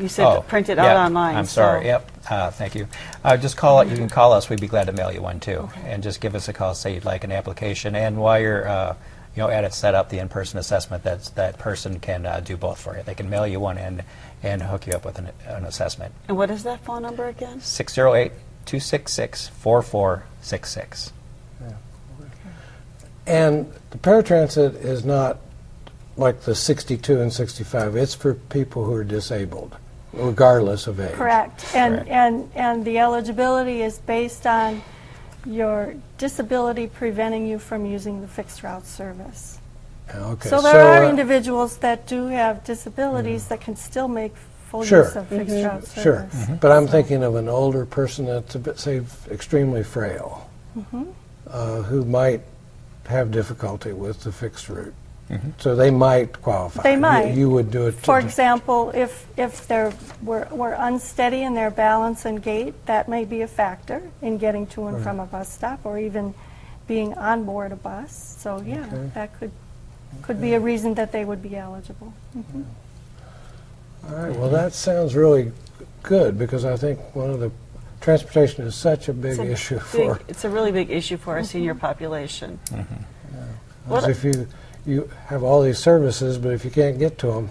You 0.00 0.08
said 0.08 0.26
Oh, 0.26 0.40
print 0.42 0.68
it 0.68 0.80
out 0.80 0.96
online. 0.96 1.36
I'm 1.36 1.44
so- 1.44 1.62
sorry. 1.62 1.86
Yep. 1.86 2.10
Uh, 2.28 2.50
thank 2.50 2.74
you. 2.74 2.88
Uh, 3.22 3.36
just 3.36 3.56
call 3.56 3.80
it. 3.82 3.88
You 3.88 3.96
can 3.96 4.08
call 4.08 4.32
us. 4.32 4.50
We'd 4.50 4.60
be 4.60 4.66
glad 4.66 4.88
to 4.88 4.92
mail 4.92 5.12
you 5.12 5.22
one 5.22 5.38
too, 5.38 5.70
and 5.84 6.02
just 6.02 6.20
give 6.20 6.34
us 6.34 6.48
a 6.48 6.52
call. 6.52 6.74
Say 6.74 6.94
you'd 6.94 7.04
like 7.04 7.22
an 7.22 7.30
application, 7.30 7.94
and 7.94 8.16
while 8.16 8.40
you're 8.40 8.68
uh, 8.68 8.96
you 9.36 9.42
know 9.42 9.50
at 9.50 9.64
it, 9.64 9.74
set 9.74 9.94
up 9.94 10.08
the 10.08 10.18
in-person 10.18 10.58
assessment. 10.58 11.04
That's 11.04 11.30
that 11.30 11.58
person 11.58 12.00
can 12.00 12.24
uh, 12.24 12.40
do 12.40 12.56
both 12.56 12.80
for 12.80 12.96
you. 12.96 13.02
They 13.02 13.14
can 13.14 13.28
mail 13.28 13.46
you 13.46 13.60
one 13.60 13.76
and 13.78 14.02
and 14.42 14.62
hook 14.62 14.86
you 14.86 14.94
up 14.94 15.04
with 15.04 15.18
an, 15.18 15.30
an 15.46 15.64
assessment. 15.64 16.14
And 16.26 16.36
what 16.36 16.50
is 16.50 16.62
that 16.64 16.84
phone 16.84 17.02
number 17.02 17.28
again? 17.28 17.60
608 17.60 18.32
266 18.64 19.48
4466. 19.48 21.12
And 23.26 23.72
the 23.90 23.98
paratransit 23.98 24.76
is 24.84 25.04
not 25.04 25.38
like 26.16 26.42
the 26.42 26.54
62 26.54 27.20
and 27.20 27.32
65. 27.32 27.96
It's 27.96 28.14
for 28.14 28.34
people 28.34 28.84
who 28.84 28.92
are 28.94 29.04
disabled, 29.04 29.76
regardless 30.12 30.86
of 30.86 31.00
age. 31.00 31.12
Correct. 31.14 31.74
And, 31.74 31.94
Correct. 31.94 32.08
and, 32.08 32.50
and 32.54 32.84
the 32.84 32.98
eligibility 32.98 33.82
is 33.82 33.98
based 33.98 34.46
on 34.46 34.80
your 35.46 35.94
disability 36.18 36.86
preventing 36.88 37.46
you 37.46 37.58
from 37.58 37.86
using 37.86 38.20
the 38.20 38.28
fixed 38.28 38.62
route 38.62 38.86
service. 38.86 39.58
Okay. 40.14 40.48
So 40.48 40.60
there 40.60 40.80
are 40.86 41.04
uh, 41.04 41.10
individuals 41.10 41.78
that 41.78 42.06
do 42.06 42.26
have 42.26 42.64
disabilities 42.64 43.48
that 43.48 43.60
can 43.60 43.76
still 43.76 44.08
make 44.08 44.34
full 44.68 44.84
Sure. 44.84 45.04
use 45.04 45.16
of 45.16 45.26
fixed 45.28 45.54
route 45.54 45.84
service. 45.86 46.02
Sure, 46.46 46.58
but 46.60 46.72
I'm 46.72 46.86
thinking 46.86 47.22
of 47.22 47.34
an 47.36 47.48
older 47.48 47.86
person 47.86 48.26
that's 48.26 48.54
a 48.54 48.58
bit, 48.58 48.78
say, 48.78 49.02
extremely 49.30 49.82
frail, 49.82 50.48
Mm-hmm. 50.76 51.04
uh, 51.48 51.82
who 51.82 52.04
might 52.04 52.42
have 53.06 53.30
difficulty 53.30 53.92
with 53.92 54.22
the 54.24 54.32
fixed 54.32 54.68
route. 54.68 54.92
Mm-hmm. 55.30 55.50
So 55.58 55.74
they 55.74 55.90
might 55.90 56.40
qualify. 56.40 56.82
They 56.82 56.92
You- 56.94 57.00
might. 57.00 57.34
You 57.34 57.50
would 57.50 57.70
do 57.70 57.86
it. 57.88 57.94
For 57.94 58.20
the- 58.20 58.26
example, 58.26 58.90
if, 58.94 59.26
if 59.36 59.66
they're, 59.66 59.92
were, 60.22 60.46
were 60.50 60.74
unsteady 60.78 61.42
in 61.42 61.54
their 61.54 61.70
balance 61.70 62.24
and 62.24 62.40
gait, 62.42 62.74
that 62.86 63.08
may 63.08 63.24
be 63.24 63.42
a 63.42 63.48
factor 63.48 64.02
in 64.22 64.38
getting 64.38 64.66
to 64.68 64.86
and 64.86 65.02
from 65.02 65.18
a 65.18 65.26
bus 65.26 65.52
stop 65.52 65.84
or 65.84 65.98
even 65.98 66.32
being 66.86 67.12
on 67.14 67.44
board 67.44 67.72
a 67.72 67.76
bus. 67.76 68.36
So, 68.38 68.62
yeah, 68.64 68.86
Okay. 68.86 69.10
that 69.14 69.38
could, 69.40 69.50
could 70.22 70.40
be 70.40 70.54
a 70.54 70.60
reason 70.60 70.94
that 70.94 71.10
they 71.10 71.24
would 71.24 71.42
be 71.42 71.56
eligible. 71.56 72.12
Mhm. 72.36 72.64
All 74.08 74.14
right, 74.14 74.36
well, 74.36 74.50
that 74.50 74.72
sounds 74.72 75.16
really 75.16 75.50
good, 76.04 76.38
because 76.38 76.64
I 76.64 76.76
think 76.76 77.00
one 77.16 77.30
of 77.30 77.40
the, 77.40 77.50
transportation 78.00 78.64
is 78.64 78.76
such 78.76 79.08
a 79.08 79.12
big 79.12 79.32
It's 79.32 79.40
a 79.40 79.50
issue 79.50 79.74
big- 79.74 79.82
for, 79.82 80.20
It's 80.28 80.44
a 80.44 80.48
really 80.48 80.70
big 80.70 80.90
issue 80.90 81.16
for 81.16 81.32
our 81.34 81.42
senior 81.42 81.72
mm-hmm. 81.72 81.80
population. 81.80 82.60
Mm-hmm. 82.66 82.94
What- 83.90 84.04
as 84.04 84.10
if 84.16 84.22
you, 84.22 84.46
you 84.86 85.10
have 85.26 85.42
all 85.42 85.62
these 85.62 85.78
services, 85.78 86.38
but 86.38 86.52
if 86.52 86.64
you 86.64 86.70
can't 86.70 86.98
get 86.98 87.18
to 87.18 87.26
them, 87.28 87.50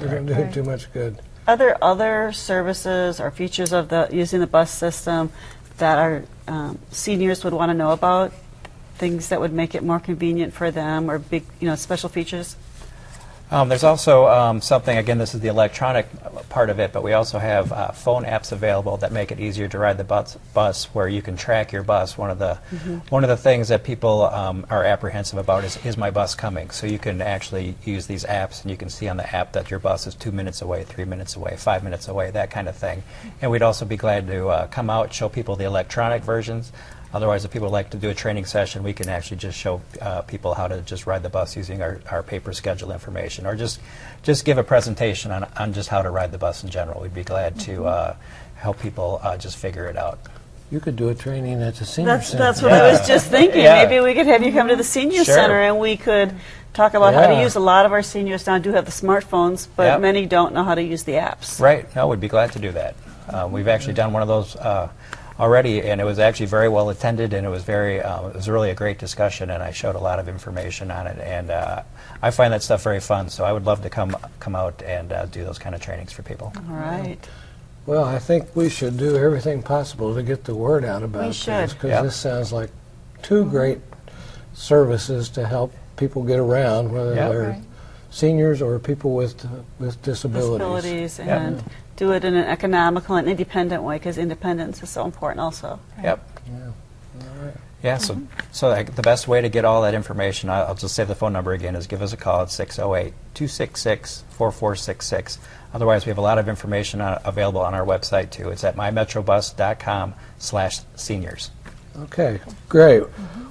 you're 0.00 0.10
going 0.10 0.26
to 0.26 0.34
do 0.34 0.42
Right. 0.42 0.52
too 0.52 0.62
much 0.62 0.92
good. 0.92 1.20
Are 1.48 1.56
there 1.56 1.82
other 1.82 2.32
services 2.32 3.20
or 3.20 3.30
features 3.30 3.72
of 3.72 3.88
the 3.88 4.08
using 4.10 4.40
the 4.40 4.46
bus 4.46 4.70
system 4.70 5.30
that 5.78 5.98
our 5.98 6.24
um, 6.48 6.78
seniors 6.90 7.44
would 7.44 7.52
want 7.52 7.70
to 7.70 7.74
know 7.74 7.90
about? 7.92 8.32
Things 8.98 9.28
that 9.28 9.40
would 9.40 9.52
make 9.52 9.74
it 9.74 9.82
more 9.82 10.00
convenient 10.00 10.54
for 10.54 10.70
them, 10.70 11.10
or 11.10 11.18
big, 11.18 11.44
you 11.60 11.68
know, 11.68 11.74
special 11.76 12.08
features. 12.08 12.56
Um, 13.48 13.68
there's 13.68 13.84
also 13.84 14.26
um, 14.26 14.60
something, 14.60 14.98
again, 14.98 15.18
this 15.18 15.32
is 15.32 15.40
the 15.40 15.48
electronic 15.48 16.08
part 16.48 16.68
of 16.68 16.80
it, 16.80 16.92
but 16.92 17.04
we 17.04 17.12
also 17.12 17.38
have 17.38 17.70
uh, 17.70 17.92
phone 17.92 18.24
apps 18.24 18.50
available 18.50 18.96
that 18.96 19.12
make 19.12 19.30
it 19.30 19.38
easier 19.38 19.68
to 19.68 19.78
ride 19.78 19.98
the 19.98 20.04
bus, 20.04 20.36
bus 20.52 20.86
where 20.86 21.06
you 21.06 21.22
can 21.22 21.36
track 21.36 21.70
your 21.70 21.84
bus. 21.84 22.18
One 22.18 22.30
of 22.30 22.40
the, 22.40 22.56
one 23.08 23.22
of 23.22 23.28
the 23.28 23.36
things 23.36 23.68
that 23.68 23.84
people 23.84 24.24
um, 24.24 24.66
are 24.68 24.82
apprehensive 24.82 25.38
about 25.38 25.62
is, 25.62 25.76
is 25.86 25.96
my 25.96 26.10
bus 26.10 26.34
coming? 26.34 26.70
So 26.70 26.88
you 26.88 26.98
can 26.98 27.22
actually 27.22 27.76
use 27.84 28.08
these 28.08 28.24
apps 28.24 28.62
and 28.62 28.70
you 28.70 28.76
can 28.76 28.90
see 28.90 29.06
on 29.08 29.16
the 29.16 29.36
app 29.36 29.52
that 29.52 29.70
your 29.70 29.78
bus 29.78 30.08
is 30.08 30.16
two 30.16 30.32
minutes 30.32 30.60
away, 30.60 30.82
three 30.82 31.04
minutes 31.04 31.36
away, 31.36 31.56
five 31.56 31.84
minutes 31.84 32.08
away, 32.08 32.32
that 32.32 32.50
kind 32.50 32.68
of 32.68 32.74
thing. 32.74 33.04
And 33.40 33.52
we'd 33.52 33.62
also 33.62 33.84
be 33.84 33.96
glad 33.96 34.26
to 34.26 34.48
uh, 34.48 34.66
come 34.66 34.90
out, 34.90 35.14
show 35.14 35.28
people 35.28 35.54
the 35.54 35.66
electronic 35.66 36.24
versions. 36.24 36.72
Otherwise, 37.16 37.46
if 37.46 37.50
people 37.50 37.70
like 37.70 37.88
to 37.88 37.96
do 37.96 38.10
a 38.10 38.14
training 38.14 38.44
session, 38.44 38.82
we 38.82 38.92
can 38.92 39.08
actually 39.08 39.38
just 39.38 39.56
show 39.56 39.80
uh, 40.02 40.20
people 40.20 40.52
how 40.52 40.68
to 40.68 40.82
just 40.82 41.06
ride 41.06 41.22
the 41.22 41.30
bus 41.30 41.56
using 41.56 41.80
our, 41.80 41.98
our 42.10 42.22
paper 42.22 42.52
schedule 42.52 42.92
information, 42.92 43.46
or 43.46 43.56
just 43.56 43.80
just 44.22 44.44
give 44.44 44.58
a 44.58 44.62
presentation 44.62 45.30
on, 45.32 45.44
on 45.56 45.72
just 45.72 45.88
how 45.88 46.02
to 46.02 46.10
ride 46.10 46.30
the 46.30 46.36
bus 46.36 46.62
in 46.62 46.68
general. 46.68 47.00
We'd 47.00 47.14
be 47.14 47.24
glad 47.24 47.58
to 47.60 47.86
uh, 47.86 48.16
help 48.56 48.78
people 48.80 49.18
uh, 49.22 49.38
just 49.38 49.56
figure 49.56 49.86
it 49.86 49.96
out. 49.96 50.18
You 50.70 50.78
could 50.78 50.96
do 50.96 51.08
a 51.08 51.14
training 51.14 51.62
at 51.62 51.76
the 51.76 51.86
senior 51.86 52.12
That's 52.18 52.28
center. 52.28 52.42
that's 52.42 52.60
what 52.60 52.72
I 52.72 52.90
was 52.92 53.06
just 53.08 53.28
thinking. 53.30 53.62
Yeah. 53.62 53.82
Maybe 53.86 54.04
we 54.04 54.12
could 54.12 54.26
have 54.26 54.42
you 54.42 54.52
come 54.52 54.68
to 54.68 54.76
the 54.76 54.84
senior 54.84 55.24
Sure. 55.24 55.34
center 55.34 55.58
and 55.58 55.78
we 55.78 55.96
could 55.96 56.34
talk 56.74 56.92
about 56.92 57.14
how 57.14 57.28
to 57.28 57.40
use. 57.40 57.54
A 57.56 57.60
lot 57.60 57.86
of 57.86 57.92
our 57.92 58.02
seniors 58.02 58.46
now 58.46 58.58
do 58.58 58.72
have 58.72 58.84
the 58.84 58.90
smartphones, 58.90 59.68
but 59.74 59.84
Yep. 59.84 60.00
many 60.02 60.26
don't 60.26 60.52
know 60.52 60.64
how 60.64 60.74
to 60.74 60.82
use 60.82 61.04
the 61.04 61.12
apps. 61.12 61.60
Right? 61.60 61.86
No, 61.96 62.08
we'd 62.08 62.20
be 62.20 62.28
glad 62.28 62.52
to 62.52 62.58
do 62.58 62.72
that. 62.72 62.94
Uh, 63.26 63.48
we've 63.50 63.68
actually 63.68 63.94
done 63.94 64.12
one 64.12 64.20
of 64.20 64.28
those 64.28 64.54
uh, 64.56 64.90
already, 65.38 65.82
and 65.82 66.00
it 66.00 66.04
was 66.04 66.18
actually 66.18 66.46
very 66.46 66.68
well 66.68 66.88
attended, 66.90 67.32
and 67.34 67.46
it 67.46 67.50
was 67.50 67.62
very 67.62 68.00
uh, 68.00 68.28
it 68.28 68.34
was 68.34 68.48
really 68.48 68.70
a 68.70 68.74
great 68.74 68.98
discussion, 68.98 69.50
and 69.50 69.62
I 69.62 69.70
showed 69.70 69.94
a 69.96 70.00
lot 70.00 70.18
of 70.18 70.28
information 70.28 70.90
on 70.90 71.06
it, 71.06 71.18
and 71.18 71.50
uh, 71.50 71.82
I 72.22 72.30
find 72.30 72.52
that 72.52 72.62
stuff 72.62 72.82
very 72.82 73.00
fun. 73.00 73.28
So 73.28 73.44
I 73.44 73.52
would 73.52 73.64
love 73.64 73.82
to 73.82 73.90
come 73.90 74.16
come 74.40 74.54
out 74.56 74.82
and 74.82 75.12
uh, 75.12 75.26
do 75.26 75.44
those 75.44 75.58
kind 75.58 75.74
of 75.74 75.80
trainings 75.80 76.12
for 76.12 76.22
people. 76.22 76.52
All 76.56 76.74
right. 76.76 77.18
Well, 77.86 78.04
I 78.04 78.18
think 78.18 78.56
we 78.56 78.68
should 78.68 78.96
do 78.98 79.16
everything 79.16 79.62
possible 79.62 80.14
to 80.14 80.22
get 80.22 80.42
the 80.44 80.54
word 80.56 80.84
out 80.84 81.02
about 81.04 81.22
We 81.22 81.28
this. 81.28 81.36
should. 81.36 81.68
Because 81.70 81.90
Yeah. 81.90 82.02
this 82.02 82.16
sounds 82.16 82.52
like 82.52 82.70
two 83.22 83.44
great 83.44 83.78
services 84.54 85.28
to 85.30 85.46
help 85.46 85.72
people 85.96 86.22
get 86.24 86.38
around, 86.38 86.90
whether 86.92 87.14
Yeah. 87.14 87.28
they're 87.28 87.42
Right. 87.50 87.62
seniors 88.10 88.60
or 88.60 88.78
people 88.80 89.14
with, 89.14 89.46
with 89.78 90.00
disabilities. 90.02 90.58
Disabilities 90.58 91.18
Yeah. 91.18 91.42
and 91.42 91.64
do 91.96 92.12
it 92.12 92.24
in 92.24 92.34
an 92.34 92.44
economical 92.44 93.16
and 93.16 93.28
independent 93.28 93.82
way 93.82 93.96
because 93.96 94.18
independence 94.18 94.82
is 94.82 94.90
so 94.90 95.04
important 95.04 95.40
also. 95.40 95.80
Yep. 96.02 96.40
Yeah. 96.46 96.66
All 97.20 97.44
right. 97.44 97.54
Yeah, 97.82 97.98
so, 97.98 98.20
so 98.52 98.82
the 98.82 99.02
best 99.02 99.28
way 99.28 99.40
to 99.40 99.48
get 99.48 99.64
all 99.64 99.82
that 99.82 99.94
information, 99.94 100.50
I'll, 100.50 100.66
I'll 100.66 100.74
just 100.74 100.94
say 100.94 101.04
the 101.04 101.14
phone 101.14 101.32
number 101.32 101.52
again, 101.52 101.76
is 101.76 101.86
give 101.86 102.02
us 102.02 102.12
a 102.12 102.16
call 102.16 102.42
at 102.42 102.50
608 102.50 103.12
266 103.34 104.24
4466. 104.30 105.38
Otherwise, 105.74 106.06
we 106.06 106.10
have 106.10 106.18
a 106.18 106.22
lot 106.22 106.38
of 106.38 106.48
information 106.48 107.00
on, 107.00 107.20
available 107.24 107.60
on 107.60 107.74
our 107.74 107.84
website 107.84 108.30
too. 108.30 108.50
It's 108.50 108.64
at 108.64 108.76
mymetrobus.com 108.76 110.14
slash 110.38 110.80
seniors. 110.94 111.50
Okay, 112.02 112.40
great. 112.68 113.02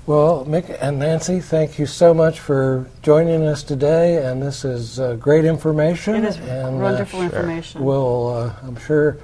Well, 0.06 0.46
Mick 0.46 0.78
and 0.80 1.00
Nancy, 1.00 1.40
thank 1.40 1.80
you 1.80 1.88
so 1.88 2.14
much 2.14 2.40
for 2.40 2.88
joining 3.02 3.44
us 3.44 3.64
today, 3.64 4.24
and 4.24 4.42
this 4.42 4.64
is 4.64 5.00
uh, 5.00 5.16
great 5.16 5.46
information. 5.46 6.16
It 6.16 6.26
is 6.26 6.38
and, 6.38 6.76
uh, 6.76 6.80
wonderful 6.80 7.24
information. 7.24 7.84
We'll, 7.84 8.28
uh, 8.28 8.54
I'm 8.62 8.78
sure 8.78 9.18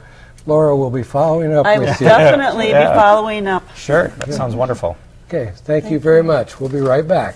Laura 0.47 0.75
will 0.75 0.89
be 0.89 1.03
following 1.03 1.53
up 1.53 1.67
I 1.67 1.77
will 1.77 1.85
with 1.85 2.01
you. 2.01 2.07
definitely 2.07 2.67
be 2.67 2.73
following 2.73 3.45
up. 3.45 3.63
Sure, 3.75 4.07
that 4.07 4.33
sounds 4.33 4.55
wonderful. 4.55 4.97
Okay, 5.27 5.53
thank 5.55 5.91
you 5.91 5.99
very 5.99 6.23
much. 6.23 6.59
We'll 6.59 6.69
be 6.69 6.81
right 6.81 7.07
back. 7.07 7.35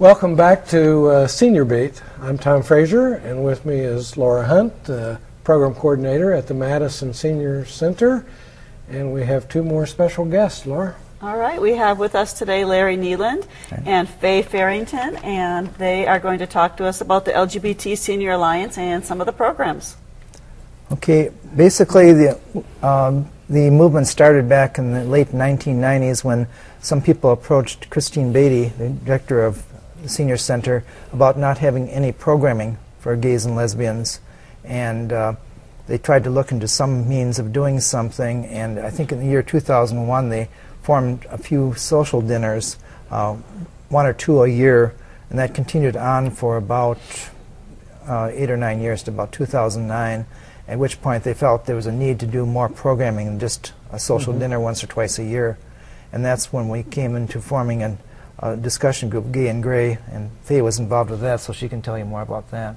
Welcome 0.00 0.34
back 0.34 0.66
to 0.68 1.08
uh, 1.08 1.26
Senior 1.26 1.66
Beat. 1.66 2.00
I'm 2.22 2.38
Tom 2.38 2.62
Frazier, 2.62 3.16
and 3.16 3.44
with 3.44 3.66
me 3.66 3.80
is 3.80 4.16
Laura 4.16 4.46
Hunt, 4.46 4.84
the 4.84 5.20
program 5.44 5.74
coordinator 5.74 6.32
at 6.32 6.46
the 6.46 6.54
Madison 6.54 7.12
Senior 7.12 7.66
Center. 7.66 8.24
And 8.88 9.12
we 9.12 9.26
have 9.26 9.46
two 9.46 9.62
more 9.62 9.84
special 9.84 10.24
guests, 10.24 10.64
Laura. 10.64 10.96
All 11.20 11.36
right, 11.36 11.60
we 11.60 11.74
have 11.74 11.98
with 11.98 12.14
us 12.14 12.32
today 12.32 12.64
Larry 12.64 12.96
Nealand 12.96 13.46
and 13.84 14.08
Faye 14.08 14.40
Farrington, 14.40 15.16
and 15.16 15.66
they 15.74 16.06
are 16.06 16.18
going 16.18 16.38
to 16.38 16.46
talk 16.46 16.78
to 16.78 16.86
us 16.86 17.02
about 17.02 17.26
the 17.26 17.32
LGBT 17.32 17.98
Senior 17.98 18.30
Alliance 18.32 18.78
and 18.78 19.04
some 19.04 19.20
of 19.20 19.26
the 19.26 19.34
programs. 19.34 19.98
Okay, 20.90 21.30
basically 21.54 22.14
the 22.14 22.40
um, 22.82 23.30
the 23.50 23.68
movement 23.68 24.06
started 24.06 24.48
back 24.48 24.78
in 24.78 24.92
the 24.92 25.04
late 25.04 25.28
1990s 25.28 26.24
when 26.24 26.46
some 26.80 27.02
people 27.02 27.32
approached 27.32 27.90
Christine 27.90 28.32
Beatty, 28.32 28.68
the 28.78 28.88
director 28.88 29.44
of 29.44 29.69
the 29.69 29.69
senior 30.06 30.36
center, 30.36 30.84
about 31.12 31.38
not 31.38 31.58
having 31.58 31.88
any 31.88 32.12
programming 32.12 32.78
for 32.98 33.16
gays 33.16 33.44
and 33.44 33.56
lesbians, 33.56 34.20
and 34.64 35.12
uh, 35.12 35.34
they 35.86 35.98
tried 35.98 36.24
to 36.24 36.30
look 36.30 36.52
into 36.52 36.68
some 36.68 37.08
means 37.08 37.38
of 37.38 37.52
doing 37.52 37.80
something. 37.80 38.46
And 38.46 38.78
I 38.78 38.90
think 38.90 39.12
in 39.12 39.20
the 39.20 39.26
year 39.26 39.42
2001 39.42 40.28
they 40.28 40.48
formed 40.82 41.26
a 41.30 41.38
few 41.38 41.74
social 41.74 42.20
dinners, 42.20 42.76
uh, 43.10 43.34
one 43.88 44.06
or 44.06 44.12
two 44.12 44.42
a 44.42 44.48
year, 44.48 44.94
and 45.28 45.38
that 45.38 45.54
continued 45.54 45.96
on 45.96 46.30
for 46.30 46.56
about 46.56 46.98
uh, 48.06 48.30
eight 48.32 48.50
or 48.50 48.56
nine 48.56 48.80
years 48.80 49.02
to 49.04 49.10
about 49.10 49.32
2009 49.32 50.26
at 50.70 50.78
which 50.78 51.02
point 51.02 51.24
they 51.24 51.34
felt 51.34 51.66
there 51.66 51.74
was 51.74 51.86
a 51.86 51.92
need 51.92 52.20
to 52.20 52.26
do 52.26 52.46
more 52.46 52.68
programming 52.68 53.26
than 53.26 53.40
just 53.40 53.72
a 53.90 53.98
social 53.98 54.32
Mm-hmm. 54.32 54.40
dinner 54.40 54.60
once 54.60 54.84
or 54.84 54.86
twice 54.86 55.18
a 55.18 55.24
year. 55.24 55.58
And 56.12 56.24
that's 56.24 56.52
when 56.52 56.68
we 56.68 56.84
came 56.84 57.16
into 57.16 57.40
forming 57.40 57.82
an, 57.82 57.98
a 58.40 58.56
discussion 58.56 59.08
group, 59.10 59.32
Gay 59.32 59.48
and 59.48 59.62
Gray, 59.62 59.98
and 60.10 60.30
Faye 60.42 60.62
was 60.62 60.78
involved 60.78 61.10
with 61.10 61.20
that, 61.20 61.40
so 61.40 61.52
she 61.52 61.68
can 61.68 61.82
tell 61.82 61.98
you 61.98 62.04
more 62.04 62.22
about 62.22 62.50
that. 62.50 62.76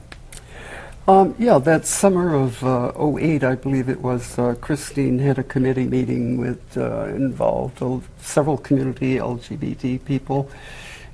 Um, 1.07 1.35
yeah, 1.37 1.57
that 1.57 1.85
summer 1.85 2.33
of 2.33 2.63
uh, 2.63 2.93
08, 2.97 3.43
I 3.43 3.55
believe 3.55 3.89
it 3.89 3.99
was, 4.01 4.39
uh, 4.39 4.55
Christine 4.61 5.19
had 5.19 5.37
a 5.37 5.43
committee 5.43 5.83
meeting 5.85 6.37
with 6.37 6.61
uh, 6.77 7.05
involved 7.07 7.81
uh, 7.83 7.99
several 8.21 8.57
community 8.57 9.17
LGBT 9.17 10.03
people, 10.05 10.49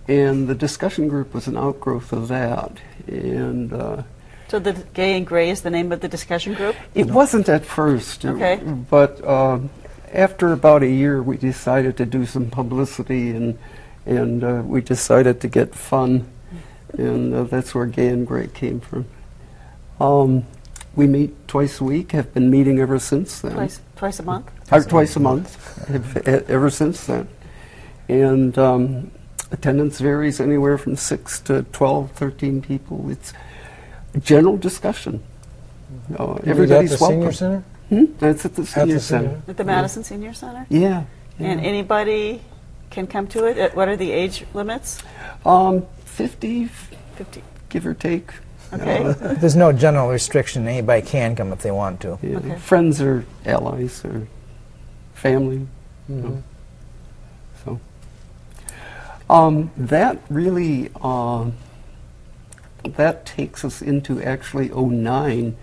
and 0.07 0.47
the 0.47 0.53
discussion 0.55 1.07
group 1.07 1.33
was 1.33 1.47
an 1.47 1.57
outgrowth 1.57 2.11
of 2.13 2.27
that. 2.27 2.71
And 3.07 3.73
uh, 3.73 4.03
So 4.47 4.59
the 4.59 4.73
Gay 4.93 5.17
and 5.17 5.25
Gray 5.25 5.49
is 5.49 5.61
the 5.61 5.71
name 5.71 5.91
of 5.91 6.01
the 6.01 6.07
discussion 6.07 6.53
group? 6.53 6.75
it 6.93 7.07
wasn't 7.07 7.49
at 7.49 7.65
first, 7.65 8.25
Okay. 8.25 8.57
but 8.91 9.23
um, 9.27 9.71
after 10.13 10.53
about 10.53 10.83
a 10.83 10.89
year, 10.89 11.21
we 11.23 11.37
decided 11.37 11.97
to 11.97 12.05
do 12.05 12.27
some 12.27 12.51
publicity, 12.51 13.31
and 13.31 13.57
and 14.09 14.43
uh, 14.43 14.63
we 14.65 14.81
decided 14.81 15.39
to 15.41 15.47
get 15.47 15.75
fun, 15.75 16.27
and 16.97 17.33
uh, 17.33 17.43
that's 17.43 17.75
where 17.75 17.85
Gay 17.85 18.07
and 18.07 18.25
Gray 18.25 18.47
came 18.47 18.79
from. 18.79 19.05
Um, 19.99 20.45
we 20.95 21.05
meet 21.05 21.47
twice 21.47 21.79
a 21.79 21.83
week. 21.83 22.13
Have 22.13 22.33
been 22.33 22.49
meeting 22.49 22.79
ever 22.79 22.97
since 22.97 23.41
then. 23.41 23.53
Twice, 23.53 23.81
twice 23.95 24.19
a 24.19 24.23
month? 24.23 24.51
Or 24.71 24.83
twice 24.83 25.15
a 25.15 25.19
month. 25.19 25.87
have, 25.87 26.17
ever 26.27 26.71
since 26.71 27.05
then, 27.05 27.27
and 28.07 28.57
um, 28.57 29.11
attendance 29.51 29.99
varies 29.99 30.41
anywhere 30.41 30.79
from 30.79 30.95
six 30.95 31.39
to 31.41 31.61
12, 31.71 32.11
13 32.11 32.63
people. 32.63 33.11
It's 33.11 33.31
general 34.19 34.57
discussion. 34.57 35.21
Uh, 36.17 36.33
everybody's 36.45 36.93
at 36.93 36.97
the 36.97 37.03
welcome. 37.03 37.19
Senior 37.19 37.31
Center? 37.31 37.63
Hmm? 37.89 38.05
That's 38.17 38.45
at 38.45 38.55
the 38.55 38.63
At 38.63 38.67
senior 38.67 38.99
center. 38.99 39.41
At 39.47 39.57
the 39.57 39.63
Madison 39.63 40.03
Senior 40.03 40.33
Center? 40.33 40.65
Yeah. 40.69 41.03
And 41.37 41.59
anybody 41.61 42.41
can 42.89 43.07
come 43.07 43.27
to 43.27 43.45
it? 43.45 43.57
At- 43.57 43.75
What 43.75 43.87
are 43.87 43.95
the 43.97 44.11
age 44.11 44.45
limits? 44.53 45.01
Um, 45.45 45.85
50, 46.05 46.65
50. 46.65 47.43
give 47.69 47.85
or 47.85 47.93
take. 47.93 48.31
Okay. 48.73 49.03
Uh, 49.03 49.13
There's 49.39 49.55
no 49.55 49.71
general 49.71 50.09
restriction. 50.09 50.67
Anybody 50.67 51.01
can 51.05 51.35
come 51.35 51.51
if 51.53 51.61
they 51.61 51.71
want 51.71 52.01
to. 52.01 52.17
yeah. 52.21 52.37
Okay. 52.37 52.55
Friends 52.57 53.01
or 53.01 53.25
allies 53.45 54.03
or 54.05 54.27
family. 55.13 55.67
Mhm. 56.09 56.41
So 57.63 57.79
um, 59.29 59.71
that 59.77 60.17
really 60.29 60.89
uh, 61.01 61.49
that 62.83 63.25
takes 63.25 63.63
us 63.65 63.81
into 63.81 64.21
actually 64.23 64.69
09, 64.69 65.55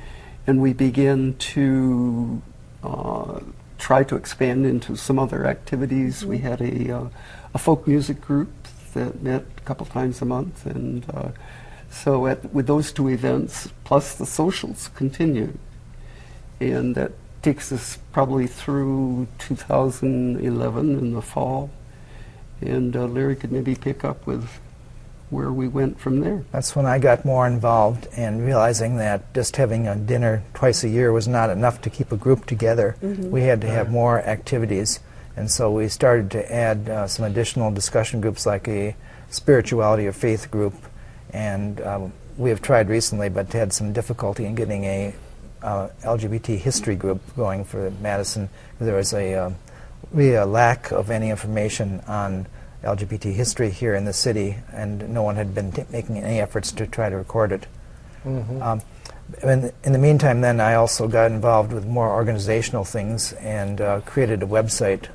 and 0.47 0.61
we 0.61 0.73
begin 0.73 1.35
to 1.39 2.43
uh, 2.85 3.41
try 3.87 4.03
to 4.03 4.16
expand 4.16 4.66
into 4.66 4.96
some 4.96 5.16
other 5.16 5.46
activities. 5.46 6.27
We 6.27 6.38
had 6.38 6.61
a 6.61 6.90
uh, 6.90 7.09
a 7.55 7.59
folk 7.59 7.87
music 7.87 8.20
group 8.20 8.51
that 8.94 9.22
met 9.22 9.44
a 9.59 9.61
couple 9.61 9.87
times 9.87 10.20
a 10.20 10.25
month, 10.25 10.66
and 10.66 11.09
uh, 11.14 11.29
so 11.88 12.27
at, 12.27 12.53
with 12.53 12.66
those 12.66 12.90
two 12.90 13.09
events 13.09 13.68
plus 13.85 14.16
the 14.16 14.27
socials 14.27 14.90
continued, 14.96 15.57
and 16.59 16.96
that 16.96 17.12
takes 17.42 17.70
us 17.70 17.99
probably 18.11 18.49
through 18.49 19.29
2011 19.38 20.99
in 20.99 21.12
the 21.14 21.22
fall. 21.22 21.70
And 22.61 22.96
uh, 22.96 23.07
Larry 23.07 23.37
could 23.37 23.53
maybe 23.53 23.77
pick 23.77 24.05
up 24.05 24.27
with 24.27 24.49
where 25.31 25.53
we 25.53 25.67
went 25.67 25.99
from 25.99 26.21
there. 26.21 26.45
That's 26.53 26.77
when 26.77 26.87
I 26.87 26.99
got 26.99 27.25
more 27.25 27.47
involved 27.47 28.07
and 28.17 28.45
realizing 28.45 28.97
that 28.99 29.35
just 29.35 29.57
having 29.57 29.89
a 29.89 29.97
dinner 29.97 30.45
twice 30.55 30.85
a 30.85 30.89
year 30.89 31.12
was 31.12 31.27
not 31.27 31.51
enough 31.51 31.81
to 31.83 31.91
keep 31.91 32.12
a 32.12 32.17
group 32.17 32.47
together. 32.47 32.97
We 33.01 33.43
had 33.43 33.61
to 33.62 33.67
have 33.67 33.91
more 33.91 34.21
activities. 34.21 35.01
And 35.37 35.51
so 35.51 35.71
we 35.71 35.89
started 35.89 36.31
to 36.31 36.53
add 36.53 36.89
uh, 36.89 37.07
some 37.09 37.25
additional 37.25 37.71
discussion 37.71 38.21
groups 38.21 38.47
like 38.47 38.69
a 38.69 38.97
spirituality 39.31 40.07
or 40.07 40.12
faith 40.12 40.51
group. 40.51 40.75
And 41.33 41.81
um, 41.81 42.12
we 42.37 42.51
have 42.51 42.62
tried 42.62 42.89
recently 42.89 43.29
but 43.29 43.53
had 43.53 43.73
some 43.73 43.93
difficulty 43.93 44.45
in 44.45 44.55
getting 44.55 44.85
a 44.85 45.15
uh, 45.62 45.89
LGBT 46.03 46.59
history 46.59 46.95
group 46.95 47.21
going 47.37 47.65
for 47.65 47.91
Madison. 48.01 48.49
There 48.79 48.95
was 48.95 49.12
a, 49.12 49.35
uh, 49.35 49.51
really 50.12 50.35
a 50.37 50.47
lack 50.47 50.93
of 50.93 51.11
any 51.11 51.31
information 51.31 52.01
on 52.07 52.47
LGBT 52.87 53.33
history 53.35 53.70
here 53.70 53.94
in 53.94 54.05
the 54.05 54.12
city, 54.12 54.57
and 54.72 55.09
no 55.11 55.22
one 55.22 55.37
had 55.37 55.55
been 55.55 55.72
t- 55.72 55.85
making 55.90 56.18
any 56.18 56.40
efforts 56.40 56.72
to 56.72 56.87
try 56.87 57.09
to 57.11 57.16
record 57.16 57.53
it. 57.53 57.66
Mhm. 58.25 58.62
Um, 58.62 58.81
in, 59.42 59.72
in 59.85 59.92
the 59.92 59.99
meantime, 59.99 60.40
then 60.40 60.61
I 60.61 60.75
also 60.75 61.09
got 61.09 61.31
involved 61.33 61.72
with 61.72 61.85
more 61.85 62.09
organizational 62.11 62.85
things 62.85 63.33
and 63.35 63.81
uh, 63.81 64.01
created 64.03 64.42
a 64.42 64.46
website 64.46 65.07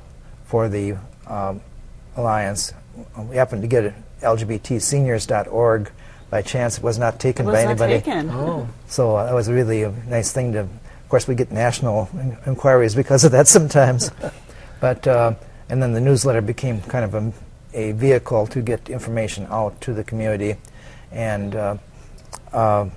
for 0.44 0.68
the 0.68 0.96
um, 1.26 1.62
alliance. 2.16 2.74
We 3.16 3.36
happened 3.36 3.62
to 3.62 3.68
get 3.68 3.84
it 3.84 3.94
lgbtseniors.org 4.20 5.90
by 6.30 6.42
chance. 6.42 6.78
It 6.78 6.84
was 6.84 6.98
not 6.98 7.18
taken 7.20 7.46
It 7.46 7.50
was 7.50 7.56
by 7.58 7.64
not 7.64 7.70
anybody. 7.70 7.94
taken. 8.00 8.30
Oh, 8.30 8.68
So 8.86 9.16
uh, 9.16 9.24
that 9.26 9.34
was 9.34 9.48
a 9.48 9.52
really 9.54 9.82
a 9.82 9.90
nice 10.08 10.32
thing 10.32 10.52
to. 10.52 10.60
Of 10.60 11.08
course, 11.08 11.28
we 11.28 11.34
get 11.34 11.52
national 11.52 12.08
in- 12.14 12.36
inquiries 12.46 12.94
because 12.94 13.24
of 13.24 13.32
that 13.32 13.46
sometimes. 13.56 14.10
but 14.80 15.06
uh, 15.06 15.34
and 15.68 15.82
then 15.82 15.92
the 15.92 16.00
newsletter 16.00 16.40
became 16.42 16.80
kind 16.82 17.04
of 17.04 17.14
a, 17.14 17.32
a 17.74 17.92
vehicle 17.92 18.46
to 18.48 18.60
get 18.62 18.88
information 18.90 19.46
out 19.50 19.80
to 19.80 19.94
the 19.94 20.04
community, 20.04 20.56
and 21.10 21.54
uh, 21.54 21.76
uh, 22.52 22.88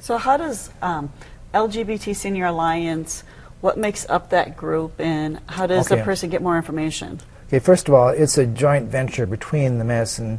So 0.00 0.18
how 0.18 0.36
does 0.36 0.70
um, 0.82 1.10
LGBT 1.54 2.14
Senior 2.14 2.46
Alliance, 2.46 3.24
what 3.60 3.78
makes 3.78 4.08
up 4.08 4.30
that 4.30 4.56
group, 4.56 5.00
and 5.00 5.40
how 5.48 5.66
does 5.66 5.90
a 5.90 5.94
Okay. 5.94 6.02
person 6.04 6.30
get 6.30 6.42
more 6.42 6.56
information? 6.56 7.20
okay. 7.48 7.58
First 7.58 7.88
of 7.88 7.94
all, 7.94 8.08
it's 8.10 8.38
a 8.38 8.46
joint 8.46 8.88
venture 8.90 9.26
between 9.26 9.78
the 9.78 9.84
Madison 9.84 10.38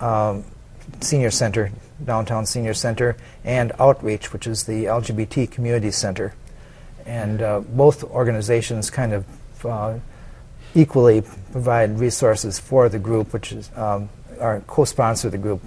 um, 0.00 0.44
Senior 1.00 1.30
Center, 1.30 1.70
downtown 2.04 2.46
Senior 2.46 2.74
Center, 2.74 3.16
and 3.44 3.72
Outreach, 3.78 4.32
which 4.32 4.46
is 4.46 4.64
the 4.64 4.84
LGBT 4.84 5.50
Community 5.50 5.90
Center, 5.90 6.34
and 7.06 7.42
uh, 7.42 7.60
both 7.60 8.04
organizations 8.04 8.90
kind 8.90 9.12
of 9.12 9.24
uh, 9.64 9.94
equally 10.74 11.22
provide 11.52 11.98
resources 11.98 12.58
for 12.58 12.88
the 12.88 12.98
group, 12.98 13.32
which 13.32 13.52
is 13.52 13.70
um, 13.76 14.08
are 14.40 14.60
co-sponsor 14.66 15.28
of 15.28 15.32
the 15.32 15.38
group, 15.38 15.62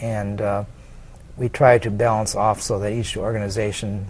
and 0.00 0.40
uh, 0.40 0.64
we 1.36 1.48
try 1.48 1.78
to 1.78 1.90
balance 1.90 2.34
off 2.34 2.60
so 2.60 2.78
that 2.78 2.92
each 2.92 3.16
organization 3.16 4.06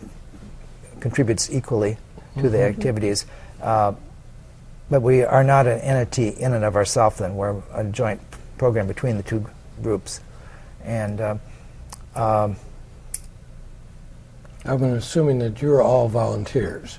contributes 1.00 1.50
equally 1.50 1.96
to 2.38 2.48
the 2.48 2.62
activities. 2.62 3.26
Uh, 3.60 3.92
but 4.90 5.00
we 5.02 5.22
are 5.22 5.44
not 5.44 5.66
an 5.66 5.80
entity 5.80 6.28
in 6.28 6.52
and 6.52 6.64
of 6.64 6.76
ourselves. 6.76 7.18
Then 7.18 7.34
we're 7.34 7.62
a 7.72 7.84
joint 7.84 8.20
program 8.58 8.86
between 8.86 9.16
the 9.16 9.22
two 9.22 9.46
groups, 9.82 10.20
and 10.84 11.20
uh, 11.20 11.36
um, 12.14 12.56
I'm 14.64 14.82
assuming 14.84 15.38
that 15.40 15.60
you're 15.62 15.82
all 15.82 16.08
volunteers. 16.08 16.98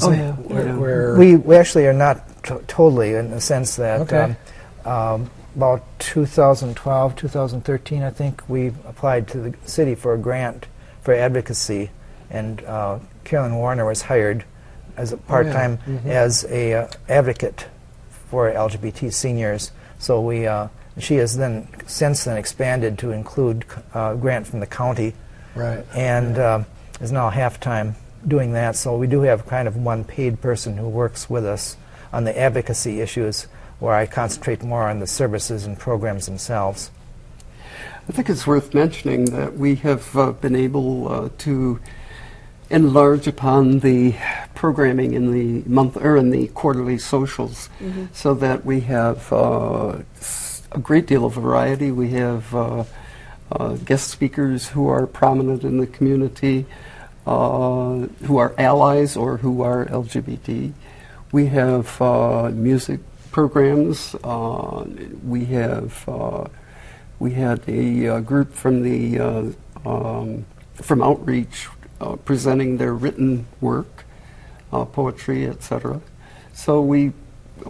Oh, 0.00 0.10
a- 0.10 0.16
yeah. 0.16 0.32
Where, 0.32 0.66
yeah. 0.66 0.76
where 0.76 1.18
We, 1.18 1.36
we 1.36 1.56
actually 1.56 1.86
are 1.86 1.92
not 1.92 2.24
t- 2.42 2.54
totally 2.66 3.14
in 3.14 3.30
the 3.30 3.40
sense 3.40 3.76
that 3.76 4.00
Okay. 4.02 4.36
um, 4.84 4.92
um, 4.92 5.30
about 5.56 5.82
2012, 5.98 7.14
2013, 7.16 8.02
I 8.02 8.10
think, 8.10 8.42
we 8.48 8.68
applied 8.86 9.28
to 9.28 9.38
the 9.38 9.54
city 9.64 9.94
for 9.94 10.14
a 10.14 10.18
grant 10.18 10.66
for 11.02 11.12
advocacy, 11.14 11.90
and 12.30 12.62
uh, 12.64 12.98
Carolyn 13.24 13.56
Warner 13.56 13.84
was 13.84 14.02
hired 14.02 14.44
as 14.96 15.12
a 15.12 15.16
part-time 15.16 15.78
Mhm. 15.86 16.06
as 16.06 16.44
a 16.50 16.74
uh, 16.74 16.86
advocate 17.08 17.66
for 18.30 18.50
LGBT 18.50 19.10
seniors. 19.12 19.70
So 19.98 20.20
we 20.20 20.46
uh, 20.46 20.68
She 20.98 21.16
has 21.16 21.36
then 21.38 21.68
since 21.86 22.24
then 22.24 22.36
expanded 22.36 22.98
to 22.98 23.12
include 23.12 23.64
uh, 23.94 24.14
grant 24.14 24.46
from 24.46 24.60
the 24.60 24.66
county 24.66 25.14
Right. 25.54 25.84
and 25.94 26.38
um, 26.38 26.66
is 27.00 27.10
now 27.12 27.30
half 27.30 27.58
time 27.60 27.96
doing 28.28 28.52
that. 28.52 28.76
So 28.76 28.96
we 28.96 29.06
do 29.06 29.22
have 29.22 29.46
kind 29.46 29.66
of 29.68 29.76
one 29.76 30.04
paid 30.04 30.40
person 30.42 30.76
who 30.76 30.88
works 30.88 31.30
with 31.30 31.46
us 31.46 31.76
on 32.12 32.24
the 32.24 32.38
advocacy 32.38 33.00
issues, 33.00 33.44
where 33.78 33.94
I 33.94 34.06
concentrate 34.06 34.62
more 34.62 34.88
on 34.88 35.00
the 35.00 35.06
services 35.06 35.64
and 35.64 35.78
programs 35.78 36.26
themselves. 36.26 36.90
I 38.08 38.12
think 38.12 38.28
it's 38.28 38.46
worth 38.46 38.74
mentioning 38.74 39.26
that 39.26 39.56
we 39.56 39.76
have 39.76 40.16
uh, 40.16 40.32
been 40.32 40.56
able 40.56 41.08
uh, 41.08 41.28
to 41.38 41.80
enlarge 42.70 43.26
upon 43.26 43.80
the 43.80 44.14
programming 44.54 45.14
in 45.14 45.30
the 45.32 45.68
month 45.68 45.96
or 45.96 46.16
in 46.16 46.30
the 46.30 46.48
quarterly 46.48 46.98
socials, 46.98 47.68
so 48.12 48.34
that 48.34 48.64
we 48.64 48.80
have 48.80 49.32
uh, 49.32 49.98
s- 50.16 50.62
a 50.72 50.78
great 50.78 51.06
deal 51.06 51.24
of 51.24 51.34
variety. 51.34 51.90
We 51.90 52.10
have 52.10 52.54
uh, 52.54 52.84
uh, 53.52 53.74
guest 53.84 54.08
speakers 54.08 54.68
who 54.68 54.88
are 54.88 55.06
prominent 55.06 55.64
in 55.64 55.78
the 55.78 55.86
community, 55.86 56.64
uh, 57.26 58.06
who 58.26 58.38
are 58.38 58.54
allies 58.58 59.16
or 59.16 59.36
who 59.38 59.62
are 59.62 59.84
LGBT. 59.86 60.72
We 61.32 61.46
have 61.46 62.00
uh, 62.00 62.50
music 62.52 63.00
programs. 63.30 64.14
Uh, 64.22 64.84
we 65.24 65.46
have 65.46 66.06
uh, 66.08 66.44
we 67.18 67.32
had 67.32 67.62
a 67.68 68.08
uh, 68.08 68.20
group 68.20 68.52
from 68.52 68.82
the 68.82 69.18
uh, 69.18 69.44
um, 69.86 70.44
from 70.74 71.02
outreach 71.02 71.68
uh, 72.00 72.16
presenting 72.16 72.76
their 72.76 72.92
written 72.92 73.46
work, 73.60 74.04
uh, 74.72 74.84
poetry, 74.84 75.46
etc. 75.46 76.00
So 76.52 76.82
we 76.82 77.12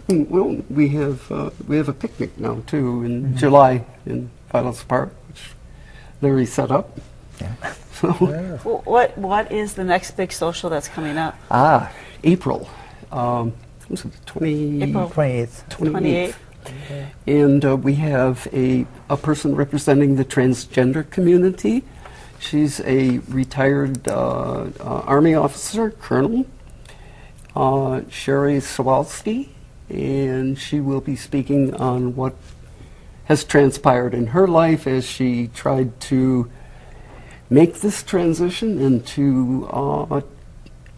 well, 0.09 0.61
we 0.69 0.89
have 0.89 1.31
uh, 1.31 1.49
we 1.67 1.77
have 1.77 1.87
a 1.87 1.93
picnic 1.93 2.37
now 2.37 2.61
too 2.67 3.03
in 3.03 3.37
July 3.37 3.85
in 4.05 4.29
Vilas 4.51 4.83
Park, 4.83 5.13
which 5.29 5.51
Larry 6.21 6.45
set 6.45 6.71
up. 6.71 6.99
So 7.93 8.09
Yeah. 8.19 8.57
Wh- 8.57 8.85
What 8.85 9.17
What 9.17 9.51
is 9.51 9.75
the 9.75 9.83
next 9.85 10.17
big 10.17 10.33
social 10.33 10.69
that's 10.69 10.89
coming 10.89 11.17
up? 11.17 11.35
ah, 11.49 11.89
April. 12.25 12.67
Um, 13.13 13.53
was 13.89 14.05
it 14.05 14.11
twenty? 14.25 14.83
April. 14.83 15.09
28th. 15.09 15.69
28th? 15.69 16.35
And 17.27 17.63
uh, 17.63 17.75
we 17.77 17.95
have 17.95 18.47
a, 18.53 18.87
a 19.09 19.17
person 19.17 19.55
representing 19.55 20.15
the 20.15 20.25
transgender 20.25 21.07
community. 21.09 21.83
She's 22.39 22.79
a 22.81 23.19
retired 23.27 24.07
uh, 24.07 24.69
uh, 24.79 25.03
Army 25.05 25.35
officer, 25.35 25.91
colonel, 25.91 26.45
uh, 27.55 28.01
Sherry 28.09 28.57
Sawalski, 28.57 29.49
and 29.89 30.57
she 30.57 30.79
will 30.79 31.01
be 31.01 31.15
speaking 31.15 31.73
on 31.75 32.15
what 32.15 32.35
has 33.25 33.43
transpired 33.43 34.13
in 34.13 34.27
her 34.27 34.47
life 34.47 34.87
as 34.87 35.05
she 35.05 35.47
tried 35.47 35.99
to 36.01 36.49
make 37.49 37.75
this 37.75 38.03
transition 38.03 38.81
and 38.81 39.05
to 39.05 39.67
uh, 39.71 40.21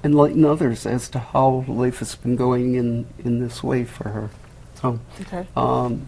enlighten 0.05 0.45
others 0.45 0.85
as 0.85 1.09
to 1.09 1.19
how 1.19 1.65
life 1.67 1.99
has 1.99 2.15
been 2.15 2.35
going 2.35 2.75
in, 2.75 3.05
in 3.23 3.39
this 3.39 3.63
way 3.63 3.83
for 3.83 4.09
her. 4.09 4.29
So, 4.75 4.99
Okay. 5.21 5.47
um, 5.57 6.07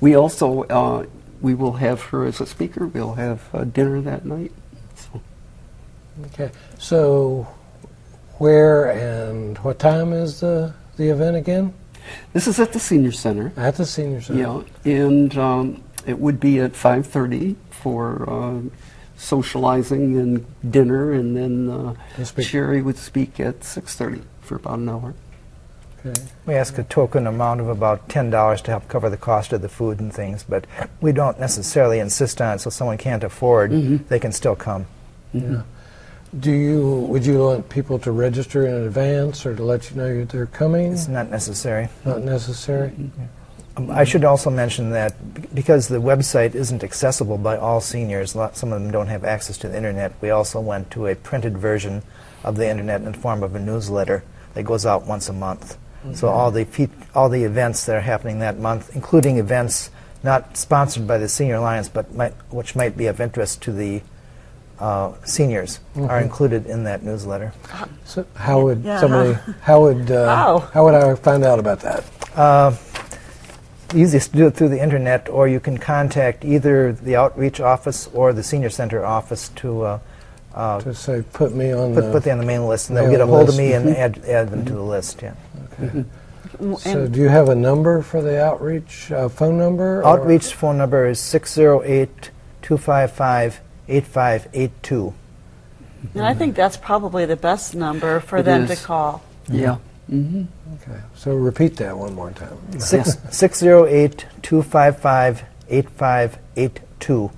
we 0.00 0.14
also 0.16 0.64
uh, 0.64 1.06
we 1.40 1.54
will 1.54 1.74
have 1.74 2.02
her 2.10 2.26
as 2.26 2.40
a 2.40 2.46
speaker. 2.46 2.86
We'll 2.88 3.14
have 3.14 3.48
uh, 3.54 3.62
dinner 3.64 4.00
that 4.02 4.24
night. 4.26 4.52
So, 4.96 5.20
Okay. 6.26 6.50
So, 6.78 7.46
where 8.38 8.90
and 8.90 9.56
what 9.58 9.78
time 9.78 10.12
is 10.12 10.40
the 10.40 10.74
the 10.96 11.08
event 11.10 11.36
again? 11.36 11.72
this 12.32 12.48
is 12.48 12.58
at 12.58 12.72
the 12.72 12.80
senior 12.80 13.12
center. 13.12 13.52
At 13.56 13.76
the 13.76 13.86
senior 13.86 14.20
center. 14.20 14.40
Yeah, 14.84 14.90
and 14.92 15.36
um, 15.38 15.82
it 16.06 16.18
would 16.18 16.40
be 16.40 16.58
at 16.58 16.72
5:30 16.72 17.54
for 17.70 18.28
uh, 18.28 18.60
socializing 19.18 20.16
and 20.16 20.72
dinner, 20.72 21.12
and 21.12 21.36
then 21.36 21.68
uh, 21.68 21.94
Sherry 22.40 22.80
would 22.80 22.96
speak 22.96 23.38
at 23.40 23.60
6:30 23.60 24.22
for 24.40 24.56
about 24.56 24.78
an 24.78 24.88
hour. 24.88 25.14
Okay. 26.06 26.22
We 26.46 26.54
ask 26.54 26.78
a 26.78 26.84
token 26.84 27.26
amount 27.26 27.60
of 27.60 27.68
about 27.68 28.08
$10 28.08 28.62
to 28.62 28.70
help 28.70 28.86
cover 28.86 29.10
the 29.10 29.16
cost 29.16 29.52
of 29.52 29.62
the 29.62 29.68
food 29.68 29.98
and 29.98 30.12
things, 30.12 30.44
but 30.48 30.64
we 31.00 31.10
don't 31.10 31.40
necessarily 31.40 31.98
insist 31.98 32.40
on 32.40 32.54
it 32.54 32.60
so 32.60 32.70
someone 32.70 32.98
can't 32.98 33.24
afford, 33.24 33.72
they 34.08 34.20
can 34.20 34.30
still 34.30 34.54
come. 34.54 34.86
Yeah. 35.32 35.62
Do 36.38 36.52
you 36.52 37.00
would 37.08 37.24
you 37.24 37.38
want 37.38 37.68
people 37.68 37.98
to 38.00 38.12
register 38.12 38.66
in 38.66 38.74
advance 38.74 39.46
or 39.46 39.56
to 39.56 39.62
let 39.62 39.90
you 39.90 39.96
know 39.96 40.18
that 40.18 40.28
they're 40.28 40.46
coming? 40.46 40.92
It's 40.92 41.08
not 41.08 41.30
necessary. 41.30 41.88
Not 42.04 42.22
necessary. 42.22 42.88
Um, 42.88 43.12
I 43.90 44.04
should 44.04 44.24
also 44.24 44.50
mention 44.50 44.90
that 44.90 45.54
because 45.54 45.88
the 45.88 45.98
website 46.00 46.54
isn't 46.54 46.82
accessible 46.82 47.38
by 47.38 47.56
all 47.56 47.80
seniors, 47.80 48.32
some 48.32 48.72
of 48.72 48.80
them 48.82 48.90
don't 48.90 49.06
have 49.08 49.24
access 49.24 49.56
to 49.58 49.68
the 49.68 49.76
internet, 49.76 50.12
we 50.20 50.30
also 50.30 50.60
went 50.60 50.90
to 50.92 51.06
a 51.06 51.14
printed 51.14 51.56
version 51.58 52.02
of 52.44 52.56
the 52.56 52.68
internet 52.68 53.00
in 53.02 53.12
the 53.12 53.18
form 53.18 53.42
of 53.42 53.54
a 53.54 53.58
newsletter 53.60 54.22
that 54.54 54.62
goes 54.64 54.84
out 54.86 55.06
once 55.06 55.28
a 55.28 55.32
month. 55.32 55.76
So 56.14 56.28
all 56.28 56.50
the 56.50 56.64
fe- 56.64 56.88
all 57.14 57.28
the 57.28 57.42
events 57.44 57.84
that 57.86 57.96
are 57.96 58.00
happening 58.00 58.38
that 58.38 58.58
month, 58.58 58.94
including 58.94 59.36
events 59.38 59.90
not 60.22 60.56
sponsored 60.56 61.06
by 61.06 61.18
the 61.18 61.28
Senior 61.28 61.56
Alliance, 61.56 61.88
but 61.88 62.14
might, 62.14 62.32
which 62.50 62.74
might 62.76 62.96
be 62.96 63.06
of 63.06 63.20
interest 63.20 63.60
to 63.62 63.72
the 63.72 64.00
uh, 64.78 65.12
seniors, 65.24 65.80
are 65.96 66.20
included 66.20 66.66
in 66.66 66.84
that 66.84 67.02
newsletter. 67.02 67.52
So 68.04 68.24
how 68.36 68.60
would 68.62 68.84
Yeah. 68.84 69.00
somebody? 69.00 69.34
How 69.60 69.80
would 69.82 70.10
uh, 70.10 70.34
How? 70.44 70.58
how 70.72 70.84
would 70.84 70.94
I 70.94 71.14
find 71.16 71.44
out 71.44 71.58
about 71.58 71.80
that? 71.80 72.04
Uh, 72.34 72.70
easiest 73.94 74.32
to 74.32 74.36
do 74.38 74.46
it 74.46 74.54
through 74.54 74.68
the 74.70 74.82
internet, 74.82 75.28
or 75.28 75.48
you 75.48 75.60
can 75.60 75.78
contact 75.78 76.44
either 76.44 76.92
the 76.92 77.16
outreach 77.16 77.60
office 77.60 78.08
or 78.12 78.32
the 78.32 78.42
senior 78.42 78.70
center 78.70 79.04
office 79.04 79.48
to 79.56 79.82
uh, 79.82 79.98
uh, 80.54 80.80
To 80.80 80.94
say 80.94 81.22
put 81.32 81.54
me 81.54 81.72
on 81.72 81.94
put, 81.94 82.02
the. 82.04 82.12
put 82.12 82.24
them 82.24 82.32
on 82.32 82.38
the 82.38 82.46
main 82.46 82.66
list, 82.66 82.88
and 82.88 82.96
they'll 82.96 83.10
get 83.10 83.20
a 83.20 83.26
hold 83.26 83.48
of 83.48 83.56
me 83.56 83.72
and 83.72 83.88
add, 83.90 84.18
add 84.26 84.50
them 84.50 84.64
to 84.64 84.72
the 84.72 84.82
list. 84.82 85.22
Yeah. 85.22 85.34
Okay. 85.80 86.04
so 86.78 87.06
do 87.06 87.20
you 87.20 87.28
have 87.28 87.48
a 87.48 87.54
number 87.54 88.02
for 88.02 88.20
the 88.22 88.42
outreach 88.42 89.12
uh, 89.12 89.28
phone 89.28 89.58
number? 89.58 90.00
or- 90.00 90.06
Outreach 90.06 90.54
phone 90.54 90.78
number 90.78 91.06
is 91.06 91.20
608 91.20 92.30
255 92.62 93.60
8582. 93.88 95.14
and 96.14 96.24
I 96.26 96.34
think 96.34 96.54
that's 96.56 96.76
probably 96.76 97.24
the 97.26 97.36
best 97.36 97.74
number 97.74 98.20
for 98.20 98.38
It 98.38 98.42
them 98.44 98.66
to 98.66 98.76
call. 98.76 99.22
Yeah. 99.48 99.76
Hmm 100.08 100.44
Okay. 100.74 100.98
So 101.14 101.34
repeat 101.34 101.76
that 101.76 101.96
one 101.96 102.14
more 102.14 102.30
time. 102.30 102.56
608 102.80 104.26
255 104.42 105.44
8582. 105.68 107.30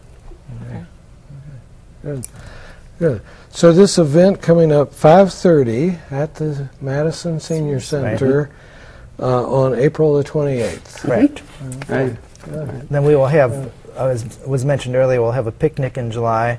Okay. 0.63 0.85
Good. 2.03 2.27
Good. 2.99 3.23
So 3.51 3.73
this 3.73 3.97
event 3.99 4.41
coming 4.43 4.73
up 4.73 4.93
5:30 4.95 5.99
at 6.11 6.35
the 6.37 6.69
Madison 6.81 7.41
Senior 7.41 7.81
Center 7.81 8.51
uh, 9.19 9.47
on 9.47 9.75
April 9.79 10.15
the 10.17 10.25
28th. 10.25 11.01
Correct. 11.01 11.43
Right. 11.89 12.17
Then 12.91 13.05
we 13.05 13.17
will 13.17 13.27
have, 13.27 13.73
as 13.97 14.39
was 14.47 14.65
mentioned 14.65 14.95
earlier, 14.97 15.21
we'll 15.21 15.33
have 15.33 15.47
a 15.47 15.53
picnic 15.53 15.99
in 15.99 16.11
July, 16.11 16.59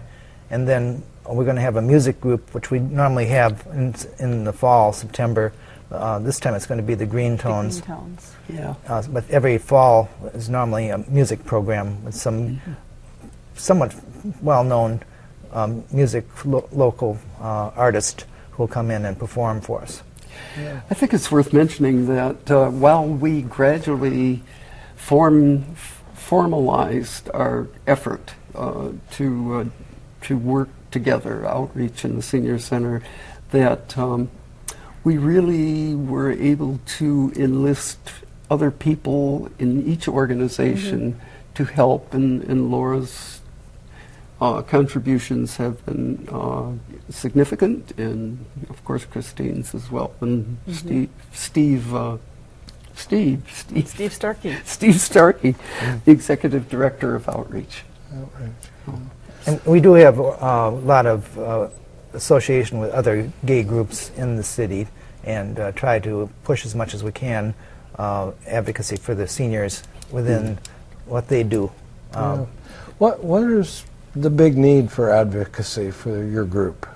and 0.49 0.67
then 0.67 1.03
we're 1.27 1.45
going 1.45 1.55
to 1.55 1.61
have 1.61 1.75
a 1.77 1.81
music 1.81 2.19
group, 2.19 2.53
which 2.53 2.71
we 2.71 2.79
normally 2.79 3.27
have 3.27 3.65
in, 3.73 3.95
in 4.19 4.43
the 4.43 4.53
fall, 4.53 4.93
September. 4.93 5.53
Uh, 5.91 6.19
this 6.19 6.39
time 6.39 6.53
it's 6.53 6.67
going 6.67 6.79
to 6.79 6.85
be 6.85 6.93
the 6.93 7.05
Green 7.05 7.37
Tones. 7.37 7.81
Green 7.81 7.97
Tones. 7.97 8.35
Yeah. 8.47 8.75
Uh, 8.87 9.01
but 9.09 9.29
every 9.29 9.57
fall 9.57 10.09
is 10.33 10.49
normally 10.49 10.89
a 10.89 10.99
music 11.07 11.43
program 11.45 12.03
with 12.03 12.13
some 12.15 12.61
somewhat 13.55 13.93
well-known 14.41 15.01
um, 15.51 15.83
music 15.91 16.25
lo- 16.45 16.67
local 16.71 17.17
uh, 17.41 17.71
artist 17.75 18.25
who 18.51 18.63
will 18.63 18.67
come 18.67 18.91
in 18.91 19.05
and 19.05 19.17
perform 19.17 19.61
for 19.61 19.81
us. 19.81 20.03
I 20.89 20.93
think 20.93 21.13
it's 21.13 21.31
worth 21.31 21.53
mentioning 21.53 22.07
that 22.07 22.51
uh, 22.51 22.69
while 22.69 23.05
we 23.05 23.41
gradually 23.41 24.41
form, 24.95 25.75
formalized 26.13 27.29
our 27.33 27.67
effort 27.87 28.33
uh, 28.55 28.89
to 29.11 29.53
uh, 29.53 29.65
to 30.21 30.37
work 30.37 30.69
together, 30.91 31.45
outreach 31.45 32.03
in 32.03 32.15
the 32.15 32.21
senior 32.21 32.59
center, 32.59 33.01
that 33.51 33.97
um, 33.97 34.29
we 35.03 35.17
really 35.17 35.95
were 35.95 36.31
able 36.31 36.79
to 36.97 37.31
enlist 37.35 37.99
other 38.49 38.71
people 38.71 39.49
in 39.59 39.85
each 39.85 40.07
organization 40.07 41.19
to 41.55 41.65
help, 41.65 42.13
and, 42.13 42.43
and 42.43 42.71
Laura's 42.71 43.38
uh, 44.41 44.61
contributions 44.61 45.57
have 45.57 45.85
been 45.85 46.27
uh, 46.31 46.71
significant, 47.09 47.91
and 47.97 48.45
of 48.69 48.83
course 48.85 49.05
Christine's 49.05 49.75
as 49.75 49.91
well, 49.91 50.13
and 50.21 50.57
Steve, 50.71 51.09
Steve, 51.33 51.93
uh, 51.93 52.17
Steve, 52.95 53.43
Steve, 53.53 53.87
Steve 53.87 54.13
Starkey. 54.13 54.57
Steve 54.65 54.99
Starkey, 54.99 55.55
the 56.05 56.11
executive 56.11 56.69
director 56.69 57.15
of 57.15 57.27
outreach. 57.27 57.83
Outreach. 58.15 58.99
And 59.45 59.63
we 59.65 59.79
do 59.79 59.93
have 59.93 60.19
uh, 60.19 60.23
a 60.23 60.69
lot 60.69 61.05
of 61.05 61.37
uh, 61.37 61.69
association 62.13 62.79
with 62.79 62.91
other 62.91 63.31
gay 63.45 63.63
groups 63.63 64.11
in 64.17 64.35
the 64.35 64.43
city 64.43 64.87
and 65.23 65.59
uh, 65.59 65.71
try 65.73 65.99
to 65.99 66.29
push 66.43 66.65
as 66.65 66.75
much 66.75 66.93
as 66.93 67.03
we 67.03 67.11
can 67.11 67.53
uh, 67.97 68.31
advocacy 68.47 68.95
for 68.95 69.13
the 69.13 69.27
seniors 69.27 69.83
within 70.11 70.57
what 71.05 71.27
they 71.27 71.43
do. 71.43 71.71
Um, 72.13 72.39
Yeah. 72.39 72.45
What 72.97 73.23
What 73.23 73.43
is 73.43 73.85
the 74.15 74.29
big 74.29 74.57
need 74.57 74.91
for 74.91 75.09
advocacy 75.09 75.91
for 75.91 76.23
your 76.23 76.45
group? 76.45 76.87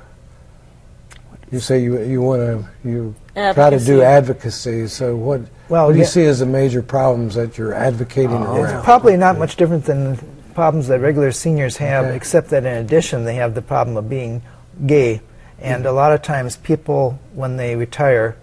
You 1.52 1.60
say 1.60 1.84
you 1.84 2.02
you 2.02 2.22
want 2.22 2.42
to 2.42 2.68
you 2.88 3.14
try 3.36 3.70
to 3.70 3.80
do 3.80 4.02
advocacy. 4.02 4.88
So 4.88 5.16
what 5.16 5.42
Well, 5.70 5.86
what 5.88 5.92
do 5.94 5.98
you 6.00 6.04
yeah. 6.04 6.10
see 6.10 6.26
as 6.26 6.40
the 6.40 6.48
major 6.48 6.82
problems 6.82 7.36
that 7.36 7.58
you're 7.58 7.74
advocating 7.76 8.42
It's 8.42 8.48
around? 8.50 8.84
probably 8.84 9.18
not 9.18 9.38
much 9.38 9.56
different 9.56 9.86
than 9.86 10.18
problems 10.56 10.88
that 10.88 11.00
regular 11.00 11.32
seniors 11.32 11.78
have, 11.78 12.06
Okay. 12.06 12.16
except 12.16 12.50
that 12.50 12.66
in 12.66 12.74
addition 12.78 13.26
they 13.26 13.36
have 13.36 13.54
the 13.54 13.62
problem 13.62 13.98
of 13.98 14.10
being 14.10 14.42
gay. 14.86 15.22
And 15.60 15.86
a 15.86 15.92
lot 15.92 16.12
of 16.12 16.22
times 16.22 16.58
people, 16.58 17.20
when 17.34 17.58
they 17.58 17.76
retire, 17.76 18.36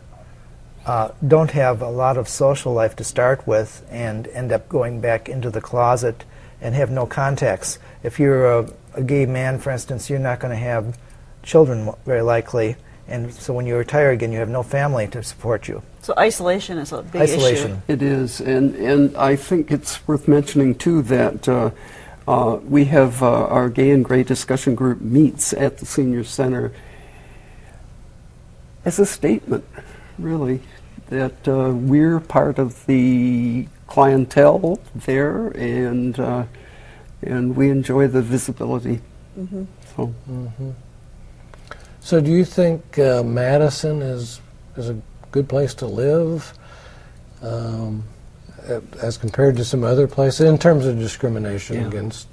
uh, 0.87 1.09
don't 1.27 1.51
have 1.51 1.83
a 1.83 1.91
lot 1.91 2.17
of 2.17 2.29
social 2.29 2.73
life 2.73 2.97
to 2.97 3.05
start 3.05 3.47
with 3.47 3.85
and 3.91 4.27
end 4.29 4.53
up 4.53 4.69
going 4.69 5.01
back 5.01 5.29
into 5.29 5.51
the 5.51 5.61
closet 5.61 6.25
and 6.61 6.75
have 6.75 6.91
no 6.91 7.07
contacts. 7.07 7.79
If 8.03 8.19
you're 8.19 8.61
a, 8.61 8.73
a 8.95 9.03
gay 9.03 9.27
man, 9.27 9.59
for 9.59 9.71
instance, 9.71 10.09
you're 10.09 10.19
not 10.19 10.41
going 10.41 10.53
to 10.53 10.65
have 10.65 10.99
children 11.43 11.93
very 12.07 12.23
likely. 12.23 12.77
And 13.09 13.33
so 13.33 13.53
when 13.53 13.67
you 13.67 13.77
retire 13.77 14.11
again, 14.11 14.33
you 14.33 14.39
have 14.39 14.49
no 14.49 14.63
family 14.63 15.09
to 15.09 15.23
support 15.23 15.69
you. 15.69 15.83
So 16.03 16.15
isolation 16.17 16.79
is 16.79 16.93
a 16.93 17.03
big 17.03 17.23
Isolation. 17.23 17.83
It 17.89 18.03
is, 18.03 18.41
and, 18.41 18.75
and 18.77 19.17
I 19.17 19.37
think 19.37 19.71
it's 19.71 20.07
worth 20.07 20.29
mentioning 20.29 20.75
too 20.77 21.03
that 21.03 21.49
uh, 21.49 21.71
uh, 22.27 22.59
we 22.65 22.85
have 22.87 23.23
uh, 23.23 23.47
our 23.47 23.69
Gay 23.69 23.91
and 23.91 24.05
Gray 24.05 24.23
discussion 24.23 24.75
group 24.75 25.01
meets 25.01 25.53
at 25.53 25.79
the 25.79 25.87
Senior 25.87 26.25
Center 26.25 26.73
as 28.85 28.99
a 28.99 29.05
statement, 29.05 29.65
really, 30.19 30.63
that 31.09 31.47
uh, 31.49 31.71
we're 31.75 32.21
part 32.21 32.59
of 32.59 32.87
the 32.87 33.67
clientele 33.89 34.79
there, 34.95 35.49
and 35.49 36.19
uh, 36.19 36.45
and 37.23 37.57
we 37.57 37.71
enjoy 37.71 38.07
the 38.09 38.23
visibility. 38.23 39.01
So 39.97 40.15
So 42.01 42.21
do 42.21 42.31
you 42.31 42.45
think 42.45 42.99
uh, 42.99 43.23
Madison 43.23 44.03
is 44.03 44.41
is 44.77 44.89
a 44.89 44.97
good 45.31 45.49
place 45.49 45.75
to 45.75 45.87
live? 45.87 46.53
Um, 47.43 48.05
as 49.01 49.17
compared 49.17 49.57
to 49.57 49.65
some 49.65 49.83
other 49.85 50.07
places 50.07 50.47
in 50.47 50.59
terms 50.59 50.87
of 50.87 50.99
discrimination 50.99 51.77
Yeah. 51.77 51.87
against 51.89 52.29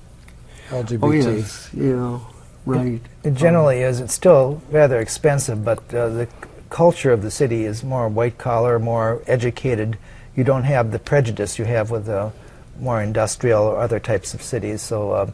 LGBT. 0.70 1.00
oh 1.02 1.12
yes, 1.12 1.70
yeah, 1.74 2.20
right. 2.66 3.02
It 3.24 3.34
generally 3.34 3.80
is. 3.80 4.02
It's 4.02 4.14
still 4.14 4.62
rather 4.70 5.00
expensive, 5.00 5.64
but 5.64 5.80
uh, 5.94 6.10
the 6.10 6.28
culture 6.70 7.12
of 7.14 7.22
the 7.22 7.32
city 7.32 7.64
is 7.64 7.84
more 7.84 8.10
white 8.10 8.38
collar, 8.38 8.78
more 8.78 9.22
educated. 9.28 9.98
You 10.36 10.44
don't 10.44 10.64
have 10.66 10.92
the 10.92 11.00
prejudice 11.00 11.58
you 11.58 11.66
have 11.66 11.90
with 11.90 12.10
uh, 12.10 12.32
more 12.80 13.02
industrial 13.02 13.64
or 13.64 13.80
other 13.80 14.00
types 14.00 14.34
of 14.34 14.42
cities. 14.42 14.82
So 14.82 15.12
uh, 15.12 15.32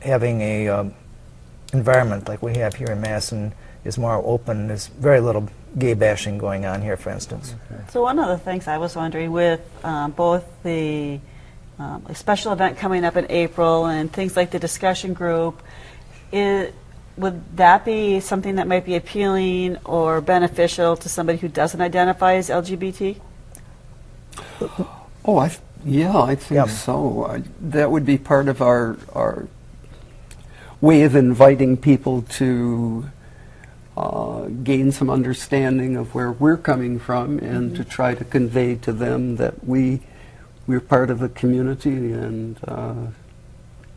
having 0.00 0.40
a 0.40 0.68
um, 0.68 0.94
environment 1.72 2.28
like 2.28 2.42
we 2.42 2.54
have 2.56 2.74
here 2.74 2.88
in 2.88 3.00
Madison 3.00 3.52
is 3.84 3.98
more 3.98 4.16
open. 4.24 4.68
There's 4.68 4.86
very 4.88 5.20
little 5.20 5.48
gay 5.78 5.94
bashing 5.94 6.38
going 6.38 6.64
on 6.64 6.82
here, 6.82 6.96
for 6.96 7.10
instance. 7.10 7.54
So 7.90 8.02
one 8.02 8.18
of 8.18 8.28
the 8.28 8.38
things 8.38 8.66
I 8.66 8.78
was 8.78 8.96
wondering 8.96 9.32
with 9.32 9.60
um, 9.84 10.12
both 10.12 10.44
the 10.62 11.20
um, 11.78 12.06
a 12.08 12.14
special 12.14 12.52
event 12.52 12.78
coming 12.78 13.04
up 13.04 13.16
in 13.16 13.26
April 13.30 13.86
and 13.86 14.10
things 14.10 14.34
like 14.34 14.50
the 14.50 14.58
discussion 14.58 15.12
group, 15.12 15.62
i 16.32 16.72
would 17.18 17.56
that 17.56 17.84
be 17.84 18.20
something 18.20 18.56
that 18.56 18.66
might 18.66 18.84
be 18.84 18.94
appealing 18.94 19.78
or 19.84 20.20
beneficial 20.20 20.96
to 20.96 21.08
somebody 21.08 21.38
who 21.38 21.48
doesn't 21.48 21.80
identify 21.80 22.34
as 22.34 22.50
LGBT? 22.50 23.18
Oh, 25.24 25.38
I 25.38 25.48
th- 25.48 25.60
yeah, 25.86 26.20
I 26.20 26.34
think 26.34 26.56
Yeah. 26.56 26.66
so. 26.66 27.24
I, 27.24 27.42
that 27.60 27.90
would 27.90 28.04
be 28.04 28.18
part 28.18 28.48
of 28.48 28.60
our 28.60 28.96
our 29.14 29.48
way 30.80 31.02
of 31.02 31.16
inviting 31.16 31.76
people 31.76 32.22
to 32.22 33.06
uh, 33.96 34.42
gain 34.62 34.92
some 34.92 35.08
understanding 35.08 35.96
of 35.96 36.14
where 36.14 36.30
we're 36.30 36.58
coming 36.58 36.98
from, 36.98 37.38
and 37.38 37.74
to 37.76 37.84
try 37.84 38.14
to 38.14 38.24
convey 38.24 38.74
to 38.74 38.92
them 38.92 39.36
that 39.36 39.64
we 39.66 40.00
we're 40.66 40.80
part 40.80 41.10
of 41.10 41.20
the 41.20 41.28
community 41.28 42.12
and 42.12 42.58
uh, 42.66 42.94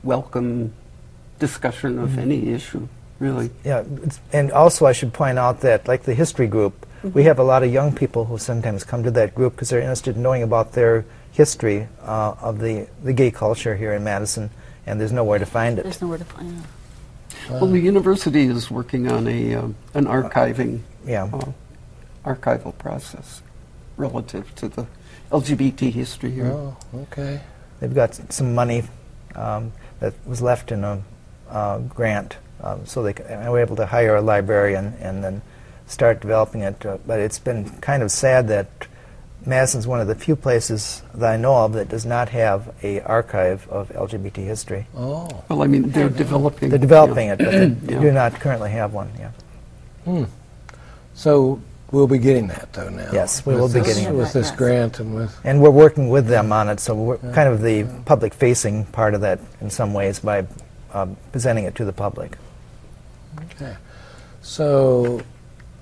welcome 0.04 0.72
discussion 1.40 1.98
of 1.98 2.18
any 2.18 2.50
issue. 2.50 2.88
Really, 3.20 3.50
Yeah, 3.66 3.84
it's, 4.04 4.20
and 4.32 4.52
also 4.52 4.86
I 4.86 4.94
should 4.94 5.12
point 5.12 5.38
out 5.38 5.60
that, 5.62 5.88
like 5.88 6.04
the 6.04 6.14
history 6.14 6.48
group, 6.48 6.86
we 7.04 7.24
have 7.24 7.40
a 7.40 7.44
lot 7.44 7.64
of 7.64 7.74
young 7.74 7.94
people 7.94 8.26
who 8.26 8.38
sometimes 8.38 8.86
come 8.86 9.04
to 9.04 9.12
that 9.12 9.36
group 9.36 9.56
because 9.56 9.70
they're 9.70 9.82
interested 9.82 10.16
in 10.16 10.22
knowing 10.22 10.44
about 10.44 10.72
their 10.74 11.04
history 11.44 11.88
uh, 12.04 12.36
of 12.42 12.60
the, 12.60 12.86
the 13.02 13.14
gay 13.14 13.32
culture 13.32 13.74
here 13.78 13.94
in 13.94 14.04
Madison, 14.04 14.50
and 14.86 15.00
there's 15.00 15.14
nowhere 15.14 15.40
to 15.40 15.46
find 15.46 15.80
it. 15.80 15.84
There's 15.84 16.02
nowhere 16.02 16.18
to 16.18 16.26
find 16.26 16.52
it. 16.60 17.50
well, 17.50 17.68
the 17.68 17.80
university 17.80 18.44
is 18.44 18.70
working 18.70 19.10
on 19.10 19.26
a 19.26 19.56
uh, 19.56 19.68
an 19.94 20.06
archiving 20.06 20.82
Yeah. 21.06 21.30
uh, 21.32 21.52
archival 22.26 22.78
process 22.78 23.42
relative 23.96 24.54
to 24.56 24.68
the 24.68 24.86
LGBT 25.32 25.92
history 25.94 26.32
here. 26.32 26.48
Oh, 26.52 26.76
okay. 27.04 27.40
They've 27.80 27.96
got 27.96 28.16
some 28.34 28.54
money 28.54 28.84
um, 29.36 29.72
that 30.02 30.14
was 30.26 30.42
left 30.42 30.74
in 30.74 30.84
a 30.84 31.02
uh, 31.50 31.78
grant, 31.96 32.36
um, 32.62 32.86
so 32.86 33.02
they 33.02 33.14
c- 33.14 33.24
and 33.30 33.50
were 33.50 33.60
able 33.62 33.78
to 33.78 33.86
hire 33.86 34.16
a 34.18 34.22
librarian 34.22 34.94
and 35.00 35.24
then 35.24 35.42
start 35.88 36.20
developing 36.20 36.62
it. 36.62 36.86
Uh, 36.86 36.98
but 37.08 37.22
it's 37.22 37.40
been 37.40 37.70
kind 37.80 38.04
of 38.04 38.12
sad 38.12 38.50
that 38.50 38.68
Madison's 39.46 39.88
one 39.88 40.02
of 40.02 40.08
the 40.08 40.16
few 40.16 40.36
places 40.36 41.02
that 41.16 41.32
I 41.32 41.38
know 41.38 41.56
of 41.66 41.74
that 41.74 41.88
does 41.90 42.06
not 42.06 42.30
have 42.30 42.74
a 42.84 43.00
archive 43.02 43.68
of 43.70 43.90
LGBT 43.90 44.38
history. 44.38 44.86
Oh, 44.96 45.28
Well, 45.50 45.64
I 45.64 45.68
mean, 45.68 45.90
they're 45.92 46.10
developing. 46.10 46.70
They're 46.70 46.78
developing 46.78 47.30
it, 47.30 47.38
but 47.40 47.52
they 47.52 47.68
Yeah. 47.94 48.00
do 48.02 48.12
not 48.12 48.34
currently 48.40 48.70
have 48.72 48.94
one. 48.94 49.10
Yeah. 49.18 49.32
Hmm. 50.06 50.24
so 51.14 51.60
we'll 51.92 52.08
be 52.08 52.18
getting 52.20 52.48
that 52.48 52.72
though 52.74 52.90
now. 52.90 53.10
Yes, 53.12 53.46
we 53.46 53.54
with 53.54 53.62
will 53.62 53.68
be 53.82 53.86
getting 53.86 54.06
it. 54.06 54.14
with 54.14 54.32
this 54.34 54.48
Yes. 54.50 54.56
grant 54.58 55.00
and 55.00 55.16
with. 55.16 55.36
And 55.44 55.62
we're 55.62 55.70
working 55.72 56.10
with 56.10 56.28
them 56.28 56.52
on 56.52 56.70
it, 56.70 56.80
so 56.80 56.94
we're 56.96 57.18
kind 57.18 57.50
of 57.50 57.62
the 57.62 57.84
public-facing 58.06 58.86
part 58.88 59.14
of 59.14 59.22
that 59.22 59.40
in 59.62 59.70
some 59.70 59.94
ways 59.94 60.20
by 60.20 60.46
um, 60.94 61.16
presenting 61.32 61.66
it 61.66 61.76
to 61.76 61.86
the 61.86 61.94
public. 61.94 62.38
Okay. 63.56 63.76
So, 64.42 65.22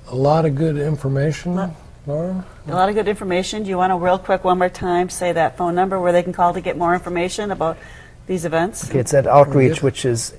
a 0.10 0.15
lot 0.15 0.46
of 0.46 0.56
good 0.56 0.78
information, 0.78 1.56
Lot- 1.56 1.72
Laura. 2.08 2.43
A 2.67 2.74
lot 2.74 2.89
of 2.89 2.96
good 2.96 3.08
information. 3.08 3.63
Do 3.63 3.70
you 3.70 3.78
want 3.78 3.91
to 3.91 3.98
real 3.98 4.17
quick 4.17 4.43
one 4.43 4.58
more 4.58 4.70
time 4.70 5.10
say 5.10 5.32
that 5.34 5.58
phone 5.58 5.76
number 5.76 6.00
where 6.00 6.12
they 6.12 6.24
can 6.24 6.34
call 6.34 6.54
to 6.54 6.62
get 6.62 6.78
more 6.78 6.93
information 6.93 7.52
about 7.52 7.78
these 8.26 8.46
events? 8.46 8.89
Okay, 8.89 9.00
it's 9.00 9.13
at 9.13 9.28
Outreach, 9.28 9.84
which 9.84 10.06
is 10.06 10.34